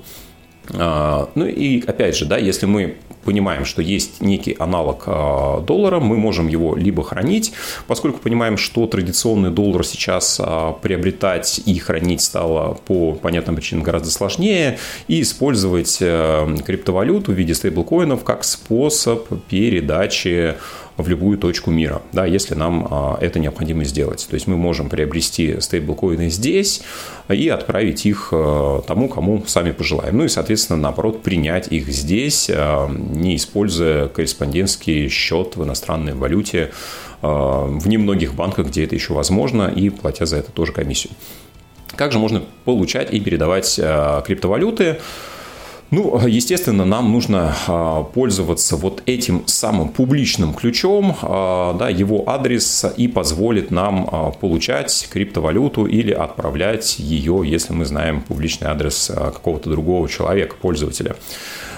А, 0.71 1.30
ну 1.36 1.45
и 1.45 1.84
опять 1.86 2.15
же, 2.15 2.26
да, 2.26 2.38
если 2.38 2.65
мы 2.65 2.97
понимаем, 3.23 3.65
что 3.65 3.82
есть 3.82 4.21
некий 4.21 4.56
аналог 4.60 5.04
а, 5.08 5.62
доллара, 5.62 5.99
мы 5.99 6.17
можем 6.17 6.47
его 6.47 6.76
либо 6.76 7.04
хранить, 7.04 7.54
поскольку 7.88 8.19
понимаем, 8.19 8.58
что 8.58 8.86
традиционный 8.88 9.49
доллар 9.49 9.86
сейчас 9.86 10.39
а, 10.43 10.73
приобретать 10.73 11.62
и 11.65 11.78
хранить 11.80 12.21
стало 12.21 12.78
по 12.86 13.13
понятным 13.13 13.56
причинам 13.56 13.84
гораздо 13.84 14.12
сложнее, 14.12 14.78
и 15.08 15.21
использовать 15.21 15.97
э, 16.02 16.56
криптовалюту 16.65 17.32
в 17.32 17.36
виде 17.36 17.54
стейблкоинов 17.54 18.23
как 18.23 18.43
способ 18.43 19.28
передачи 19.49 20.56
в 20.97 21.08
любую 21.08 21.38
точку 21.38 21.71
мира, 21.71 22.01
да, 22.12 22.25
если 22.25 22.53
нам 22.53 22.88
а, 22.89 23.17
это 23.19 23.39
необходимо 23.39 23.84
сделать. 23.84 24.27
То 24.29 24.36
есть 24.36 24.47
мы 24.47 24.58
можем 24.58 24.89
приобрести 24.89 25.60
стейблкоины 25.60 26.29
здесь 26.29 26.82
и 27.29 27.49
отправить 27.49 28.06
их 28.06 28.29
а, 28.32 28.82
тому, 28.82 29.10
кому 29.10 29.43
сами 29.47 29.71
пожелаем. 29.71 30.17
Ну 30.17 30.25
и, 30.25 30.27
соответственно, 30.27 30.79
наоборот, 30.79 31.23
принять 31.23 31.67
их 31.71 31.88
здесь, 31.88 32.49
а, 32.53 32.88
не 32.89 33.36
используя 33.38 34.08
корреспондентский 34.08 35.10
счет 35.10 35.56
в 35.56 35.63
иностранной 35.63 36.13
валюте 36.13 36.71
в 37.21 37.88
немногих 37.88 38.34
банках, 38.36 38.67
где 38.67 38.84
это 38.84 38.95
еще 38.95 39.13
возможно, 39.13 39.71
и 39.73 39.89
платя 39.89 40.25
за 40.25 40.36
это 40.36 40.51
тоже 40.51 40.73
комиссию. 40.73 41.13
Как 41.95 42.12
же 42.12 42.19
можно 42.19 42.43
получать 42.65 43.13
и 43.13 43.19
передавать 43.21 43.75
криптовалюты? 43.75 44.97
Ну, 45.95 46.19
естественно, 46.25 46.86
нам 46.86 47.12
нужно 47.12 47.56
а, 47.67 48.01
пользоваться 48.01 48.75
вот 48.77 49.03
этим 49.06 49.43
самым 49.45 49.89
публичным 49.89 50.56
ключом, 50.56 51.15
а, 51.21 51.75
да, 51.75 51.88
его 51.88 52.27
адрес 52.27 52.84
и 52.97 53.08
позволит 53.08 53.69
нам 53.69 54.10
а, 54.12 54.32
получать 54.32 55.08
криптовалюту 55.13 55.86
или 55.86 56.12
отправлять 56.12 56.97
ее, 56.97 57.43
если 57.45 57.73
мы 57.73 57.86
знаем 57.86 58.21
публичный 58.21 58.69
адрес 58.69 59.12
какого-то 59.13 59.69
другого 59.69 60.10
человека, 60.10 60.56
пользователя. 60.60 61.15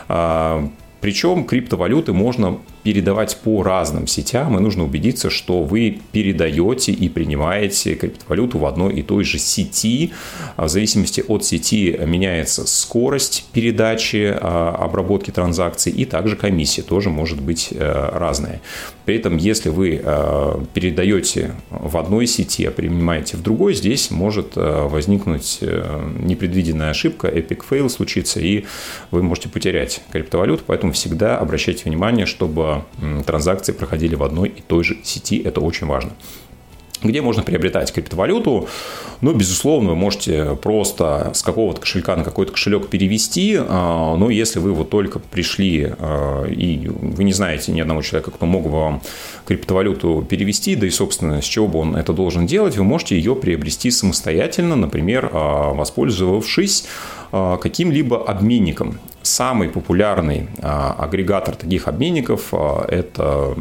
Причем 0.08 1.43
криптовалюты 1.43 2.13
можно 2.13 2.60
передавать 2.86 3.38
по 3.38 3.63
разным 3.63 4.06
сетям, 4.06 4.56
и 4.60 4.62
нужно 4.62 4.84
убедиться, 4.84 5.32
что 5.32 5.63
вы 5.63 5.98
передаете 6.12 6.91
и 6.91 7.10
принимаете 7.10 7.95
криптовалюту 7.95 8.60
в 8.60 8.65
одной 8.67 8.93
и 8.93 9.02
той 9.02 9.24
же 9.24 9.39
сети. 9.39 10.13
В 10.56 10.67
зависимости 10.67 11.24
от 11.28 11.43
сети 11.43 12.00
меняется 12.06 12.67
скорость 12.67 13.48
передачи, 13.54 14.32
а, 14.39 14.76
обработки 14.80 15.32
транзакций, 15.32 15.91
и 15.93 16.06
также 16.06 16.36
комиссия 16.36 16.84
тоже 16.84 17.10
может 17.10 17.41
быть 17.41 17.69
э, 17.71 18.10
разная. 18.13 18.62
При 19.06 19.15
этом, 19.15 19.38
если 19.38 19.69
вы 19.69 20.00
э, 20.04 20.56
передаете 20.76 21.56
в 21.71 21.98
одной 21.98 22.28
сети, 22.28 22.65
а 22.65 22.71
принимаете 22.71 23.36
в 23.38 23.41
другой, 23.41 23.74
здесь 23.74 24.12
может 24.12 24.58
э, 24.58 24.88
возникнуть 24.88 25.60
непредвиденная 26.19 26.91
ошибка, 26.91 27.30
epic 27.30 27.63
fail 27.67 27.89
случится, 27.89 28.39
и 28.39 28.65
вы 29.10 29.24
можете 29.24 29.50
потерять 29.50 30.02
криптовалюту, 30.12 30.63
поэтому 30.67 30.93
всегда 30.93 31.39
обращайте 31.39 31.86
внимание, 31.86 32.28
чтобы 32.28 32.75
транзакции 33.26 33.72
проходили 33.72 34.16
в 34.16 34.24
одной 34.24 34.50
и 34.50 34.62
той 34.62 34.84
же 34.84 34.98
сети. 35.04 35.38
Это 35.40 35.62
очень 35.62 35.88
важно. 35.88 36.12
Где 37.04 37.22
можно 37.22 37.44
приобретать 37.44 37.94
криптовалюту? 37.94 38.68
Ну, 39.22 39.34
безусловно, 39.34 39.92
вы 39.92 39.96
можете 39.96 40.58
просто 40.62 41.32
с 41.34 41.44
какого-то 41.44 41.82
кошелька 41.82 42.16
на 42.16 42.24
какой-то 42.24 42.54
кошелек 42.54 42.88
перевести, 42.88 43.58
а, 43.58 44.16
но 44.16 44.30
если 44.30 44.60
вы 44.60 44.74
вот 44.74 44.90
только 44.90 45.20
пришли 45.20 45.94
а, 45.98 46.46
и 46.46 46.88
вы 46.88 47.24
не 47.24 47.34
знаете 47.34 47.72
ни 47.72 47.82
одного 47.82 48.02
человека, 48.02 48.32
кто 48.32 48.46
мог 48.46 48.64
бы 48.64 48.70
вам 48.70 49.02
криптовалюту 49.46 50.26
перевести, 50.28 50.76
да 50.76 50.88
и, 50.88 50.90
собственно, 50.90 51.42
с 51.42 51.46
чего 51.46 51.68
бы 51.68 51.80
он 51.80 51.96
это 51.96 52.14
должен 52.14 52.48
делать, 52.48 52.78
вы 52.78 52.84
можете 52.84 53.18
ее 53.18 53.36
приобрести 53.36 53.92
самостоятельно, 53.92 54.76
например, 54.76 55.30
а, 55.32 55.74
воспользовавшись 55.74 56.86
каким-либо 57.32 58.24
обменником. 58.24 58.98
Самый 59.26 59.70
популярный 59.70 60.50
агрегатор 60.62 61.56
таких 61.56 61.88
обменников– 61.88 62.54
это 62.88 63.56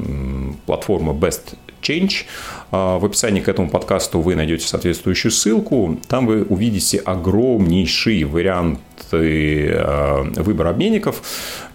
платформа 0.66 1.14
Best 1.14 1.56
Change. 1.84 2.24
А, 2.70 2.98
в 2.98 3.04
описании 3.04 3.40
к 3.40 3.48
этому 3.48 3.68
подкасту 3.68 4.20
вы 4.20 4.34
найдете 4.34 4.66
соответствующую 4.66 5.30
ссылку. 5.32 5.98
Там 6.08 6.26
вы 6.26 6.42
увидите 6.42 6.98
огромнейший 6.98 8.24
вариант 8.24 8.80
а, 9.12 10.22
выбор 10.36 10.66
обменников, 10.68 11.22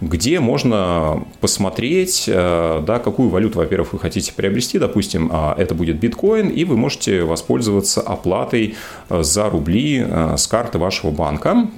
где 0.00 0.40
можно 0.40 1.24
посмотреть, 1.40 2.28
а, 2.28 2.82
да, 2.82 2.98
какую 2.98 3.28
валюту, 3.28 3.58
во-первых, 3.58 3.92
вы 3.92 3.98
хотите 3.98 4.32
приобрести. 4.32 4.78
Допустим, 4.78 5.32
это 5.32 5.74
будет 5.74 5.98
биткоин, 5.98 6.48
и 6.48 6.64
вы 6.64 6.76
можете 6.76 7.22
воспользоваться 7.22 8.00
оплатой 8.00 8.76
за 9.08 9.48
рубли 9.48 10.06
с 10.36 10.46
карты 10.46 10.78
вашего 10.78 11.10
банка. 11.10 11.68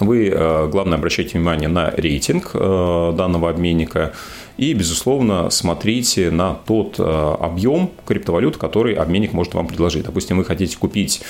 Вы, 0.00 0.30
главное, 0.70 0.98
обращайте 0.98 1.38
внимание 1.38 1.68
на 1.68 1.90
рейтинг 1.90 2.52
данного 2.54 3.50
обменника– 3.50 4.12
и, 4.56 4.74
безусловно, 4.74 5.50
смотрите 5.50 6.30
на 6.30 6.54
тот 6.54 6.96
э, 6.98 7.02
объем 7.02 7.90
криптовалют, 8.06 8.58
который 8.58 8.94
обменник 8.94 9.32
может 9.32 9.54
вам 9.54 9.66
предложить. 9.66 10.04
Допустим, 10.04 10.36
вы 10.38 10.44
хотите 10.44 10.76
купить 10.76 11.22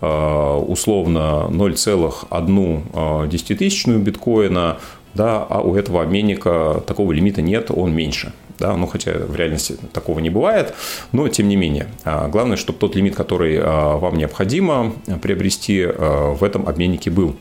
э, 0.00 0.06
условно 0.06 1.48
0,1 1.50 3.24
э, 3.24 3.28
десятитысячную 3.28 3.98
биткоина, 3.98 4.78
да, 5.14 5.44
а 5.48 5.60
у 5.60 5.74
этого 5.74 6.02
обменника 6.02 6.82
такого 6.86 7.10
лимита 7.12 7.42
нет, 7.42 7.70
он 7.70 7.92
меньше. 7.92 8.32
Да, 8.58 8.76
ну, 8.76 8.86
хотя 8.86 9.12
в 9.12 9.36
реальности 9.36 9.76
такого 9.92 10.18
не 10.20 10.30
бывает, 10.30 10.74
но 11.12 11.28
тем 11.28 11.48
не 11.48 11.54
менее. 11.54 11.86
Главное, 12.04 12.56
чтобы 12.56 12.80
тот 12.80 12.96
лимит, 12.96 13.14
который 13.14 13.60
вам 13.60 14.18
необходимо 14.18 14.94
приобрести, 15.22 15.86
в 15.86 16.42
этом 16.42 16.68
обменнике 16.68 17.08
был. 17.10 17.36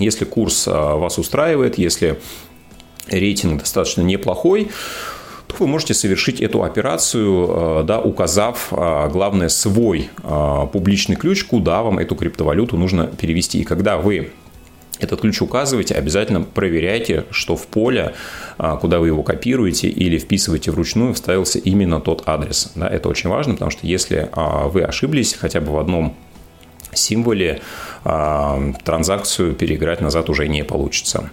Если 0.00 0.24
курс 0.24 0.66
вас 0.66 1.18
устраивает, 1.18 1.78
если 1.78 2.18
рейтинг 3.08 3.60
достаточно 3.60 4.02
неплохой, 4.02 4.70
то 5.46 5.56
вы 5.58 5.66
можете 5.66 5.94
совершить 5.94 6.40
эту 6.40 6.62
операцию, 6.62 7.80
э, 7.80 7.82
да, 7.84 8.00
указав, 8.00 8.68
э, 8.70 9.08
главное, 9.10 9.48
свой 9.48 10.10
публичный 10.72 11.16
ключ, 11.16 11.44
куда 11.44 11.82
вам 11.82 11.98
эту 11.98 12.14
криптовалюту 12.14 12.76
нужно 12.76 13.06
перевести. 13.06 13.60
И 13.60 13.64
когда 13.64 13.98
вы 13.98 14.30
этот 15.00 15.22
ключ 15.22 15.40
указываете, 15.40 15.94
обязательно 15.94 16.42
проверяйте, 16.42 17.24
что 17.30 17.56
в 17.56 17.66
поле, 17.66 18.14
куда 18.80 19.00
вы 19.00 19.06
его 19.06 19.22
копируете 19.22 19.88
или 19.88 20.18
вписываете 20.18 20.70
вручную, 20.70 21.14
вставился 21.14 21.58
именно 21.58 22.00
тот 22.00 22.22
адрес. 22.26 22.72
Да, 22.74 22.86
это 22.86 23.08
очень 23.08 23.30
важно, 23.30 23.54
потому 23.54 23.70
что 23.70 23.86
если 23.86 24.28
вы 24.34 24.82
ошиблись 24.82 25.32
хотя 25.32 25.62
бы 25.62 25.72
в 25.72 25.78
одном 25.78 26.14
символе 26.98 27.60
а, 28.02 28.72
транзакцию 28.84 29.54
переиграть 29.54 30.00
назад 30.00 30.30
уже 30.30 30.48
не 30.48 30.64
получится. 30.64 31.30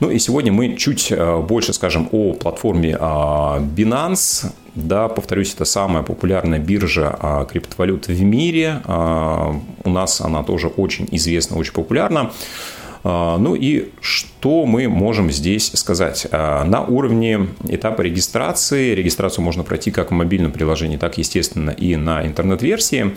Ну 0.00 0.10
и 0.10 0.18
сегодня 0.18 0.52
мы 0.52 0.76
чуть 0.76 1.10
а, 1.10 1.40
больше 1.40 1.72
скажем 1.72 2.08
о 2.12 2.34
платформе 2.34 2.96
а, 3.00 3.58
Binance. 3.58 4.52
Да, 4.74 5.08
повторюсь, 5.08 5.54
это 5.54 5.64
самая 5.64 6.02
популярная 6.02 6.58
биржа 6.58 7.46
криптовалют 7.48 8.08
в 8.08 8.22
мире. 8.22 8.82
У 8.86 9.88
нас 9.88 10.20
она 10.20 10.42
тоже 10.42 10.66
очень 10.66 11.06
известна, 11.12 11.56
очень 11.56 11.72
популярна. 11.72 12.32
Ну 13.04 13.54
и 13.54 13.90
что 14.00 14.66
мы 14.66 14.88
можем 14.88 15.30
здесь 15.30 15.70
сказать? 15.76 16.26
На 16.32 16.84
уровне 16.88 17.50
этапа 17.68 18.02
регистрации, 18.02 18.96
регистрацию 18.96 19.44
можно 19.44 19.62
пройти 19.62 19.92
как 19.92 20.10
в 20.10 20.14
мобильном 20.14 20.50
приложении, 20.50 20.96
так, 20.96 21.18
естественно, 21.18 21.70
и 21.70 21.94
на 21.94 22.26
интернет-версии. 22.26 23.14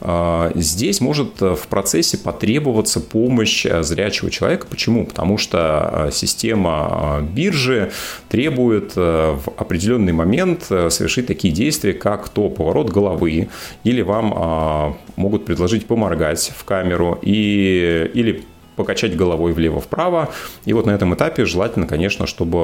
А, 0.00 0.52
здесь 0.54 1.00
может 1.00 1.40
в 1.40 1.66
процессе 1.68 2.18
потребоваться 2.18 3.00
помощь 3.00 3.66
зрячего 3.80 4.30
человека. 4.30 4.66
Почему? 4.68 5.06
Потому 5.06 5.38
что 5.38 6.10
система 6.12 7.26
биржи 7.32 7.90
требует 8.28 8.96
в 8.96 9.42
определенный 9.56 10.12
момент 10.12 10.64
совершить 10.64 11.26
такие 11.26 11.52
действия, 11.52 11.92
как 11.92 12.28
то 12.28 12.48
поворот 12.48 12.90
головы, 12.90 13.48
или 13.84 14.02
вам 14.02 14.96
могут 15.16 15.44
предложить 15.44 15.86
поморгать 15.86 16.52
в 16.56 16.64
камеру, 16.64 17.18
и, 17.22 18.10
или 18.14 18.44
покачать 18.78 19.14
головой 19.16 19.52
влево-вправо. 19.52 20.30
И 20.64 20.72
вот 20.72 20.86
на 20.86 20.92
этом 20.92 21.14
этапе 21.14 21.44
желательно, 21.44 21.86
конечно, 21.86 22.26
чтобы 22.26 22.58
э, 22.58 22.62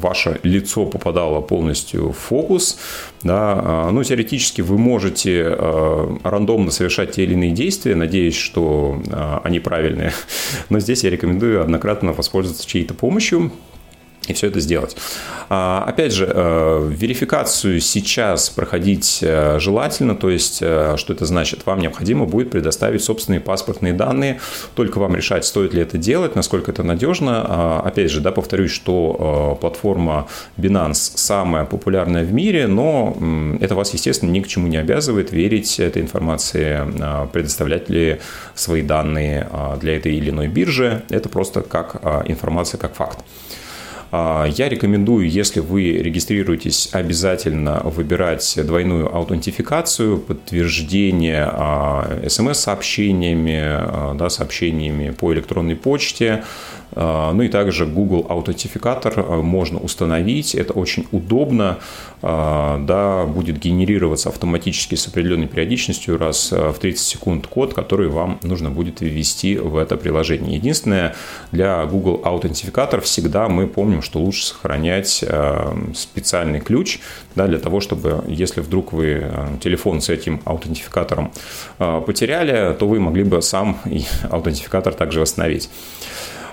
ваше 0.00 0.40
лицо 0.42 0.86
попадало 0.86 1.40
полностью 1.40 2.12
в 2.12 2.16
фокус. 2.16 2.78
Да. 3.22 3.88
Э, 3.88 3.90
ну, 3.90 4.02
теоретически 4.02 4.62
вы 4.62 4.78
можете 4.78 5.44
э, 5.48 6.16
рандомно 6.22 6.70
совершать 6.70 7.12
те 7.12 7.24
или 7.24 7.34
иные 7.34 7.50
действия, 7.50 7.94
надеясь, 7.94 8.36
что 8.36 9.02
они 9.44 9.60
правильные. 9.60 10.12
Но 10.68 10.80
здесь 10.80 11.04
я 11.04 11.10
рекомендую 11.10 11.60
однократно 11.60 12.12
воспользоваться 12.12 12.66
чьей-то 12.66 12.94
помощью 12.94 13.50
и 14.26 14.32
все 14.32 14.48
это 14.48 14.60
сделать. 14.60 14.96
А, 15.48 15.84
опять 15.86 16.12
же, 16.12 16.28
э, 16.28 16.90
верификацию 16.90 17.80
сейчас 17.80 18.50
проходить 18.50 19.20
э, 19.22 19.58
желательно, 19.60 20.16
то 20.16 20.30
есть, 20.30 20.58
э, 20.60 20.96
что 20.96 21.12
это 21.12 21.24
значит? 21.24 21.64
Вам 21.66 21.80
необходимо 21.80 22.26
будет 22.26 22.50
предоставить 22.50 23.02
собственные 23.02 23.40
паспортные 23.40 23.92
данные, 23.92 24.40
только 24.74 24.98
вам 24.98 25.14
решать, 25.14 25.44
стоит 25.44 25.72
ли 25.72 25.82
это 25.82 25.98
делать, 25.98 26.34
насколько 26.34 26.72
это 26.72 26.82
надежно. 26.82 27.44
А, 27.46 27.82
опять 27.84 28.10
же, 28.10 28.20
да, 28.20 28.32
повторюсь, 28.32 28.72
что 28.72 29.56
платформа 29.60 30.26
Binance 30.56 31.12
самая 31.14 31.64
популярная 31.64 32.24
в 32.24 32.32
мире, 32.32 32.66
но 32.66 33.16
это 33.60 33.74
вас, 33.74 33.92
естественно, 33.94 34.30
ни 34.30 34.40
к 34.40 34.48
чему 34.48 34.66
не 34.66 34.76
обязывает 34.76 35.32
верить 35.32 35.78
этой 35.78 36.02
информации, 36.02 36.80
а, 37.00 37.26
предоставлять 37.26 37.88
ли 37.88 38.18
свои 38.54 38.82
данные 38.82 39.48
для 39.80 39.96
этой 39.96 40.14
или 40.14 40.30
иной 40.30 40.48
биржи. 40.48 41.02
Это 41.10 41.28
просто 41.28 41.62
как 41.62 41.96
информация, 42.26 42.78
как 42.78 42.94
факт. 42.94 43.18
А, 44.18 44.46
я 44.46 44.70
рекомендую, 44.70 45.28
если 45.28 45.60
вы 45.60 45.92
регистрируетесь, 45.92 46.88
обязательно 46.92 47.82
выбирать 47.84 48.58
двойную 48.64 49.14
аутентификацию, 49.14 50.18
подтверждение 50.18 51.46
а, 51.46 52.22
смс-сообщениями, 52.26 53.60
а, 53.62 54.14
да, 54.14 54.30
сообщениями 54.30 55.10
по 55.10 55.34
электронной 55.34 55.76
почте, 55.76 56.44
ну 56.96 57.42
и 57.42 57.48
также 57.48 57.84
Google 57.84 58.24
аутентификатор 58.28 59.12
а, 59.16 59.42
можно 59.42 59.78
установить. 59.78 60.54
Это 60.54 60.72
очень 60.72 61.06
удобно. 61.12 61.78
А, 62.22 62.78
да, 62.78 63.26
будет 63.26 63.58
генерироваться 63.58 64.30
автоматически 64.30 64.94
с 64.94 65.06
определенной 65.06 65.46
периодичностью 65.46 66.16
раз 66.16 66.50
в 66.52 66.74
30 66.80 67.06
секунд 67.06 67.46
код, 67.46 67.74
который 67.74 68.08
вам 68.08 68.38
нужно 68.42 68.70
будет 68.70 69.02
ввести 69.02 69.58
в 69.58 69.76
это 69.76 69.96
приложение. 69.96 70.56
Единственное, 70.56 71.14
для 71.52 71.84
Google 71.84 72.22
аутентификатор 72.24 73.02
всегда 73.02 73.48
мы 73.48 73.66
помним, 73.66 74.00
что 74.00 74.18
лучше 74.18 74.46
сохранять 74.46 75.22
специальный 75.94 76.60
ключ 76.60 77.00
да, 77.34 77.46
для 77.46 77.58
того, 77.58 77.80
чтобы 77.80 78.24
если 78.26 78.60
вдруг 78.60 78.92
вы 78.92 79.30
телефон 79.60 80.00
с 80.00 80.08
этим 80.08 80.40
аутентификатором 80.44 81.32
потеряли, 81.78 82.74
то 82.74 82.88
вы 82.88 83.00
могли 83.00 83.24
бы 83.24 83.42
сам 83.42 83.78
аутентификатор 84.30 84.94
также 84.94 85.20
восстановить. 85.20 85.68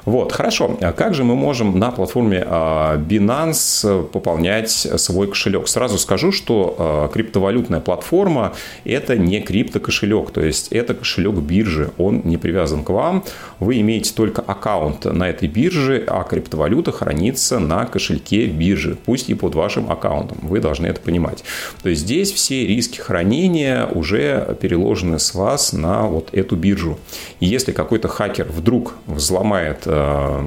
Вот, 0.06 0.32
хорошо. 0.32 0.78
А 0.82 0.92
как 0.92 1.14
же 1.14 1.24
мы 1.24 1.36
можем 1.36 1.80
на 1.80 1.92
платформе 1.92 2.44
а, 2.46 2.98
Binance 2.98 4.06
пополнять 4.08 4.70
свой 4.70 5.28
кошелек? 5.28 5.68
Сразу 5.68 5.98
скажу, 5.98 6.32
что 6.32 6.76
а, 6.78 7.08
криптовалютная 7.08 7.80
платформа– 7.80 8.54
это 8.86 9.18
не 9.18 9.40
криптокошелек, 9.40 10.32
то 10.32 10.42
есть 10.42 10.70
это 10.70 10.94
кошелек 10.94 11.36
биржи, 11.36 11.92
он 11.98 12.22
не 12.26 12.38
привязан 12.38 12.84
к 12.84 12.90
вам. 12.90 13.24
Вы 13.60 13.80
имеете 13.80 14.14
только 14.14 14.42
аккаунт 14.42 15.06
на 15.06 15.30
этой 15.30 15.48
бирже, 15.48 16.04
а 16.08 16.24
криптовалюта 16.24 16.92
хранится 16.92 17.60
на 17.60 17.86
кошельке 17.86 18.48
биржи, 18.48 18.98
пусть 19.06 19.30
и 19.30 19.36
под 19.36 19.56
вашим 19.56 19.90
аккаунтом. 19.90 20.38
Вы 20.42 20.60
должны 20.60 20.88
это 20.88 21.00
понимать. 21.00 21.44
То 21.82 21.90
есть 21.90 22.02
здесь 22.02 22.32
все 22.32 22.66
риски 22.68 23.00
хранения 23.00 23.86
уже 23.86 24.58
переложены 24.60 25.20
с 25.20 25.34
вас 25.34 25.72
на 25.72 26.04
вот 26.08 26.30
эту 26.34 26.56
биржу. 26.56 27.00
И 27.40 27.46
если 27.46 27.72
какой-то 27.72 28.10
хакер 28.10 28.48
вдруг 28.48 28.96
взломает 29.08 29.88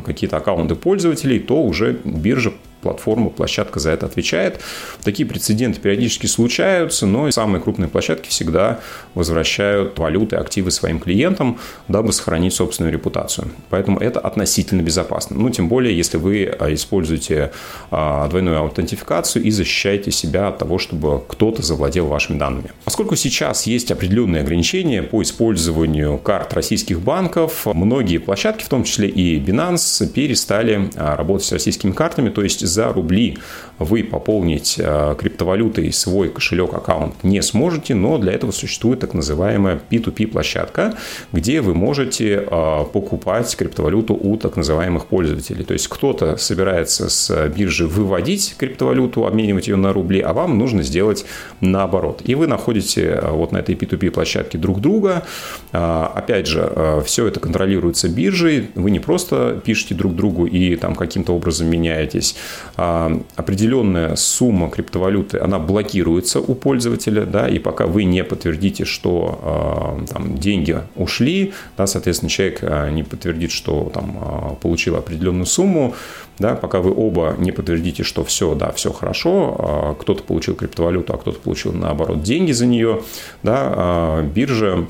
какие-то 0.04 0.36
аккаунты 0.36 0.74
пользователей, 0.74 1.38
то 1.38 1.62
уже 1.62 1.98
биржа 2.04 2.52
платформа, 2.86 3.30
площадка 3.30 3.80
за 3.80 3.90
это 3.90 4.06
отвечает. 4.06 4.60
Такие 5.02 5.26
прецеденты 5.28 5.80
периодически 5.80 6.26
случаются, 6.26 7.04
но 7.04 7.28
самые 7.32 7.60
крупные 7.60 7.88
площадки 7.88 8.28
всегда 8.28 8.78
возвращают 9.14 9.98
валюты, 9.98 10.36
активы 10.36 10.70
своим 10.70 11.00
клиентам, 11.00 11.58
дабы 11.88 12.12
сохранить 12.12 12.54
собственную 12.54 12.92
репутацию. 12.92 13.48
Поэтому 13.70 13.98
это 13.98 14.20
относительно 14.20 14.82
безопасно. 14.82 15.36
Ну, 15.36 15.50
тем 15.50 15.68
более, 15.68 15.96
если 15.96 16.16
вы 16.16 16.44
а, 16.44 16.72
используете 16.72 17.50
а, 17.90 18.28
двойную 18.28 18.58
аутентификацию 18.58 19.42
и 19.42 19.50
защищаете 19.50 20.12
себя 20.12 20.46
от 20.48 20.58
того, 20.58 20.78
чтобы 20.78 21.22
кто-то 21.26 21.62
завладел 21.62 22.06
вашими 22.06 22.38
данными. 22.38 22.70
Поскольку 22.84 23.16
сейчас 23.16 23.66
есть 23.66 23.90
определенные 23.90 24.42
ограничения 24.42 25.02
по 25.02 25.22
использованию 25.22 26.18
карт 26.18 26.54
российских 26.54 27.00
банков, 27.00 27.66
многие 27.66 28.18
площадки, 28.18 28.62
в 28.62 28.68
том 28.68 28.84
числе 28.84 29.08
и 29.08 29.40
Binance, 29.40 30.06
перестали 30.06 30.88
а, 30.94 31.16
работать 31.16 31.48
с 31.48 31.52
российскими 31.52 31.90
картами, 31.90 32.30
то 32.30 32.44
есть 32.44 32.64
за 32.76 32.92
рубли 32.92 33.38
вы 33.78 34.04
пополнить 34.04 34.76
э, 34.78 35.14
криптовалютой 35.18 35.92
свой 35.92 36.30
кошелек, 36.30 36.72
аккаунт 36.74 37.24
не 37.24 37.42
сможете, 37.42 37.94
но 37.94 38.18
для 38.18 38.32
этого 38.32 38.50
существует 38.50 39.00
так 39.00 39.14
называемая 39.14 39.80
P2P 39.90 40.28
площадка, 40.28 40.94
где 41.32 41.60
вы 41.60 41.74
можете 41.74 42.46
э, 42.46 42.84
покупать 42.92 43.54
криптовалюту 43.54 44.14
у 44.14 44.36
так 44.36 44.56
называемых 44.56 45.06
пользователей. 45.06 45.64
То 45.64 45.74
есть 45.74 45.88
кто-то 45.88 46.36
собирается 46.36 47.10
с 47.10 47.48
биржи 47.48 47.86
выводить 47.86 48.54
криптовалюту, 48.58 49.26
обменивать 49.26 49.68
ее 49.68 49.76
на 49.76 49.92
рубли, 49.92 50.20
а 50.20 50.32
вам 50.32 50.58
нужно 50.58 50.82
сделать 50.82 51.26
наоборот. 51.60 52.22
И 52.24 52.34
вы 52.34 52.46
находите 52.46 53.02
э, 53.02 53.30
вот 53.30 53.52
на 53.52 53.58
этой 53.58 53.74
P2P 53.74 54.10
площадке 54.10 54.58
друг 54.58 54.80
друга. 54.80 55.24
Опять 55.72 56.46
же, 56.46 57.02
все 57.04 57.26
это 57.26 57.40
контролируется 57.40 58.08
биржей. 58.08 58.70
Вы 58.74 58.90
не 58.90 59.00
просто 59.00 59.60
пишете 59.64 59.94
друг 59.94 60.14
другу 60.14 60.46
и 60.46 60.76
там 60.76 60.94
каким-то 60.94 61.34
образом 61.34 61.68
меняетесь, 61.68 62.36
определенная 62.74 64.16
сумма 64.16 64.68
криптовалюты, 64.70 65.38
она 65.38 65.58
блокируется 65.58 66.40
у 66.40 66.54
пользователя, 66.54 67.24
да, 67.24 67.48
и 67.48 67.58
пока 67.58 67.86
вы 67.86 68.04
не 68.04 68.24
подтвердите, 68.24 68.84
что 68.84 69.38
а, 69.42 70.04
там, 70.12 70.38
деньги 70.38 70.78
ушли, 70.96 71.52
да, 71.76 71.86
соответственно, 71.86 72.30
человек 72.30 72.58
а, 72.62 72.90
не 72.90 73.02
подтвердит, 73.02 73.50
что 73.50 73.90
там, 73.92 74.56
получил 74.60 74.96
определенную 74.96 75.46
сумму, 75.46 75.94
да, 76.38 76.54
пока 76.54 76.80
вы 76.80 76.92
оба 76.94 77.34
не 77.38 77.52
подтвердите, 77.52 78.02
что 78.02 78.24
все, 78.24 78.54
да, 78.54 78.72
все 78.72 78.92
хорошо, 78.92 79.96
кто-то 80.00 80.22
получил 80.22 80.54
криптовалюту, 80.54 81.14
а 81.14 81.16
кто-то 81.16 81.38
получил, 81.38 81.72
наоборот, 81.72 82.22
деньги 82.22 82.52
за 82.52 82.66
нее, 82.66 83.02
да, 83.42 84.22
биржа 84.34 84.86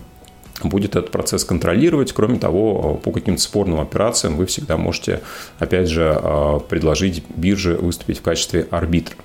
будет 0.64 0.96
этот 0.96 1.10
процесс 1.10 1.44
контролировать. 1.44 2.12
Кроме 2.12 2.38
того, 2.38 3.00
по 3.02 3.12
каким-то 3.12 3.40
спорным 3.40 3.80
операциям 3.80 4.36
вы 4.36 4.46
всегда 4.46 4.76
можете, 4.76 5.20
опять 5.58 5.88
же, 5.88 6.12
а, 6.14 6.58
предложить 6.60 7.22
бирже 7.34 7.74
выступить 7.74 8.18
в 8.18 8.22
качестве 8.22 8.66
арбитра. 8.70 9.16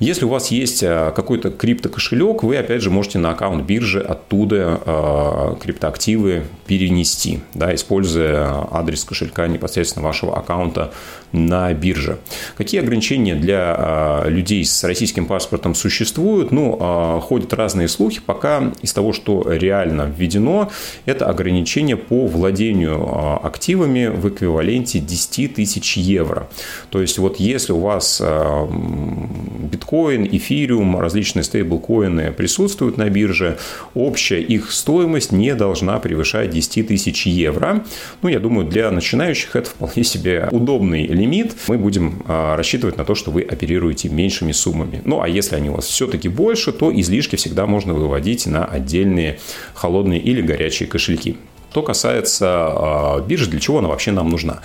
Если 0.00 0.24
у 0.24 0.28
вас 0.28 0.50
есть 0.50 0.82
а, 0.82 1.12
какой-то 1.12 1.50
криптокошелек, 1.50 2.42
вы, 2.42 2.56
опять 2.56 2.80
же, 2.80 2.90
можете 2.90 3.18
на 3.18 3.32
аккаунт 3.32 3.64
биржи 3.66 4.00
оттуда 4.00 4.80
а, 4.86 5.56
криптоактивы 5.56 6.44
перенести, 6.66 7.40
да, 7.52 7.74
используя 7.74 8.66
адрес 8.70 9.04
кошелька 9.04 9.46
непосредственно 9.46 10.06
вашего 10.06 10.38
аккаунта 10.38 10.92
на 11.32 11.72
бирже. 11.74 12.18
Какие 12.56 12.80
ограничения 12.80 13.34
для 13.34 14.24
людей 14.26 14.64
с 14.64 14.82
российским 14.84 15.26
паспортом 15.26 15.74
существуют? 15.74 16.50
Ну, 16.50 17.20
ходят 17.22 17.52
разные 17.52 17.86
слухи. 17.88 18.20
Пока 18.24 18.72
из 18.82 18.92
того, 18.92 19.12
что 19.12 19.44
реально 19.46 20.12
введено, 20.16 20.59
это 21.06 21.26
ограничение 21.26 21.96
по 21.96 22.26
владению 22.26 23.44
активами 23.44 24.06
в 24.06 24.28
эквиваленте 24.28 24.98
10 24.98 25.54
тысяч 25.54 25.96
евро. 25.96 26.48
То 26.90 27.00
есть, 27.00 27.18
вот 27.18 27.38
если 27.40 27.72
у 27.72 27.80
вас 27.80 28.20
биткоин 28.20 29.90
биткоин, 29.90 30.28
эфириум, 30.30 30.98
различные 30.98 31.42
стейблкоины 31.42 32.32
присутствуют 32.32 32.96
на 32.96 33.08
бирже. 33.08 33.58
Общая 33.94 34.40
их 34.40 34.72
стоимость 34.72 35.32
не 35.32 35.54
должна 35.54 35.98
превышать 35.98 36.50
10 36.50 36.88
тысяч 36.88 37.26
евро. 37.26 37.84
Ну, 38.22 38.28
я 38.28 38.38
думаю, 38.38 38.66
для 38.66 38.90
начинающих 38.90 39.56
это 39.56 39.70
вполне 39.70 40.04
себе 40.04 40.48
удобный 40.50 41.06
лимит. 41.06 41.54
Мы 41.68 41.78
будем 41.78 42.22
а, 42.26 42.56
рассчитывать 42.56 42.96
на 42.96 43.04
то, 43.04 43.14
что 43.14 43.30
вы 43.30 43.42
оперируете 43.42 44.08
меньшими 44.08 44.52
суммами. 44.52 45.02
Ну, 45.04 45.20
а 45.20 45.28
если 45.28 45.56
они 45.56 45.70
у 45.70 45.74
вас 45.74 45.86
все-таки 45.86 46.28
больше, 46.28 46.72
то 46.72 46.92
излишки 46.92 47.36
всегда 47.36 47.66
можно 47.66 47.94
выводить 47.94 48.46
на 48.46 48.64
отдельные 48.64 49.38
холодные 49.74 50.20
или 50.20 50.40
горячие 50.50 50.88
кошельки. 50.88 51.36
Что 51.70 51.82
касается 51.82 53.22
биржи, 53.28 53.48
для 53.48 53.60
чего 53.60 53.78
она 53.78 53.88
вообще 53.88 54.10
нам 54.10 54.28
нужна? 54.28 54.60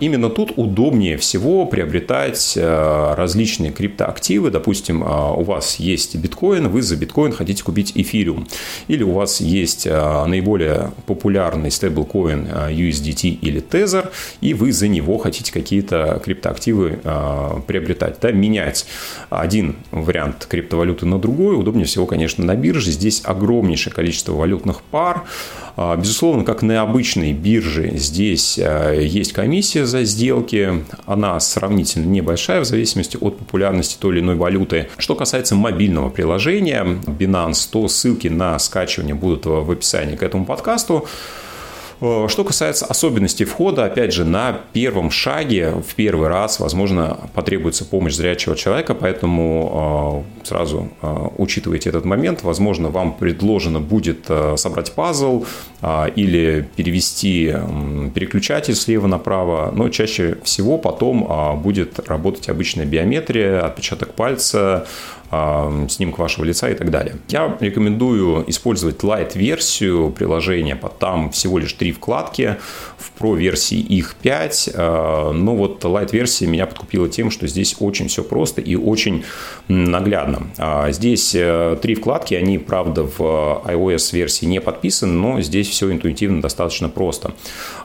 Именно 0.00 0.28
тут 0.28 0.52
удобнее 0.56 1.16
всего 1.16 1.64
приобретать 1.64 2.58
различные 2.58 3.72
криптоактивы. 3.72 4.50
Допустим, 4.50 5.02
у 5.02 5.42
вас 5.44 5.76
есть 5.76 6.14
биткоин, 6.16 6.68
вы 6.68 6.82
за 6.82 6.96
биткоин 6.96 7.32
хотите 7.32 7.64
купить 7.64 7.92
эфириум. 7.94 8.46
Или 8.86 9.02
у 9.02 9.12
вас 9.12 9.40
есть 9.40 9.86
наиболее 9.86 10.92
популярный 11.06 11.70
стейблкоин 11.70 12.46
USDT 12.46 13.28
или 13.40 13.62
Tether, 13.62 14.10
и 14.42 14.52
вы 14.52 14.72
за 14.72 14.88
него 14.88 15.16
хотите 15.16 15.50
какие-то 15.52 16.20
криптоактивы 16.22 16.98
приобретать, 17.66 18.18
да, 18.20 18.30
менять 18.30 18.86
один 19.30 19.76
вариант 19.90 20.44
криптовалюты 20.46 21.06
на 21.06 21.18
другой. 21.18 21.56
Удобнее 21.56 21.86
всего, 21.86 22.04
конечно, 22.04 22.44
на 22.44 22.56
бирже. 22.56 22.90
Здесь 22.90 23.22
огромнейшее 23.24 23.94
количество 23.94 24.34
валютных 24.34 24.82
пар. 24.82 25.24
А, 25.78 25.96
безусловно, 26.26 26.44
как 26.44 26.62
на 26.62 26.82
обычной 26.82 27.32
бирже, 27.32 27.92
здесь 27.94 28.58
а, 28.60 28.92
есть 28.92 29.32
комиссия 29.32 29.86
за 29.86 30.02
сделки. 30.02 30.84
Она 31.06 31.38
сравнительно 31.38 32.04
небольшая 32.06 32.62
в 32.62 32.64
зависимости 32.64 33.16
от 33.20 33.38
популярности 33.38 33.96
той 34.00 34.14
или 34.14 34.20
иной 34.20 34.34
валюты. 34.34 34.88
Что 34.98 35.14
касается 35.14 35.54
мобильного 35.54 36.10
приложения 36.10 36.84
Binance, 36.84 37.68
то 37.70 37.86
ссылки 37.86 38.26
на 38.26 38.58
скачивание 38.58 39.14
будут 39.14 39.46
в 39.46 39.70
описании 39.70 40.16
к 40.16 40.22
этому 40.24 40.44
подкасту. 40.44 41.06
Э, 42.00 42.26
что 42.28 42.44
касается 42.44 42.86
особенностей 42.86 43.44
входа, 43.44 43.84
опять 43.84 44.12
же, 44.12 44.24
на 44.24 44.60
первом 44.72 45.10
шаге, 45.10 45.70
в 45.70 45.94
первый 45.94 46.28
раз, 46.28 46.60
возможно, 46.60 47.18
потребуется 47.34 47.84
помощь 47.84 48.14
зрячего 48.14 48.56
человека, 48.56 48.94
поэтому 48.94 50.24
э, 50.42 50.46
сразу 50.46 50.90
э, 51.00 51.28
учитывайте 51.38 51.88
этот 51.88 52.04
момент. 52.04 52.42
Возможно, 52.42 52.90
вам 52.90 53.14
предложено 53.14 53.80
будет 53.80 54.28
собрать 54.56 54.92
пазл 54.92 55.44
или 56.16 56.68
перевести 56.76 57.54
переключатель 58.14 58.74
слева 58.74 59.06
направо, 59.06 59.70
но 59.74 59.88
чаще 59.88 60.38
всего 60.42 60.78
потом 60.78 61.60
будет 61.62 62.00
работать 62.08 62.48
обычная 62.48 62.84
биометрия, 62.84 63.64
отпечаток 63.64 64.14
пальца, 64.14 64.86
снимок 65.88 66.18
вашего 66.18 66.44
лица 66.44 66.68
и 66.70 66.74
так 66.74 66.90
далее. 66.90 67.16
Я 67.28 67.56
рекомендую 67.60 68.48
использовать 68.48 69.02
Lite-версию 69.02 70.10
приложения, 70.10 70.78
там 70.98 71.30
всего 71.30 71.58
лишь 71.58 71.72
три 71.72 71.92
вкладки, 71.92 72.56
в 72.98 73.12
Pro-версии 73.20 73.78
их 73.78 74.14
5, 74.16 74.70
а, 74.74 75.32
но 75.32 75.56
вот 75.56 75.84
Lite-версия 75.84 76.46
меня 76.46 76.66
подкупила 76.66 77.08
тем, 77.08 77.30
что 77.30 77.46
здесь 77.46 77.76
очень 77.80 78.08
все 78.08 78.22
просто 78.22 78.60
и 78.60 78.74
очень 78.74 79.24
наглядно. 79.68 80.48
А, 80.58 80.90
здесь 80.90 81.34
э, 81.34 81.76
три 81.80 81.94
вкладки, 81.94 82.34
они, 82.34 82.58
правда, 82.58 83.04
в 83.04 83.62
iOS-версии 83.64 84.46
не 84.46 84.60
подписаны, 84.60 85.12
но 85.12 85.40
здесь 85.40 85.68
все 85.68 85.90
интуитивно 85.92 86.40
достаточно 86.40 86.88
просто. 86.88 87.32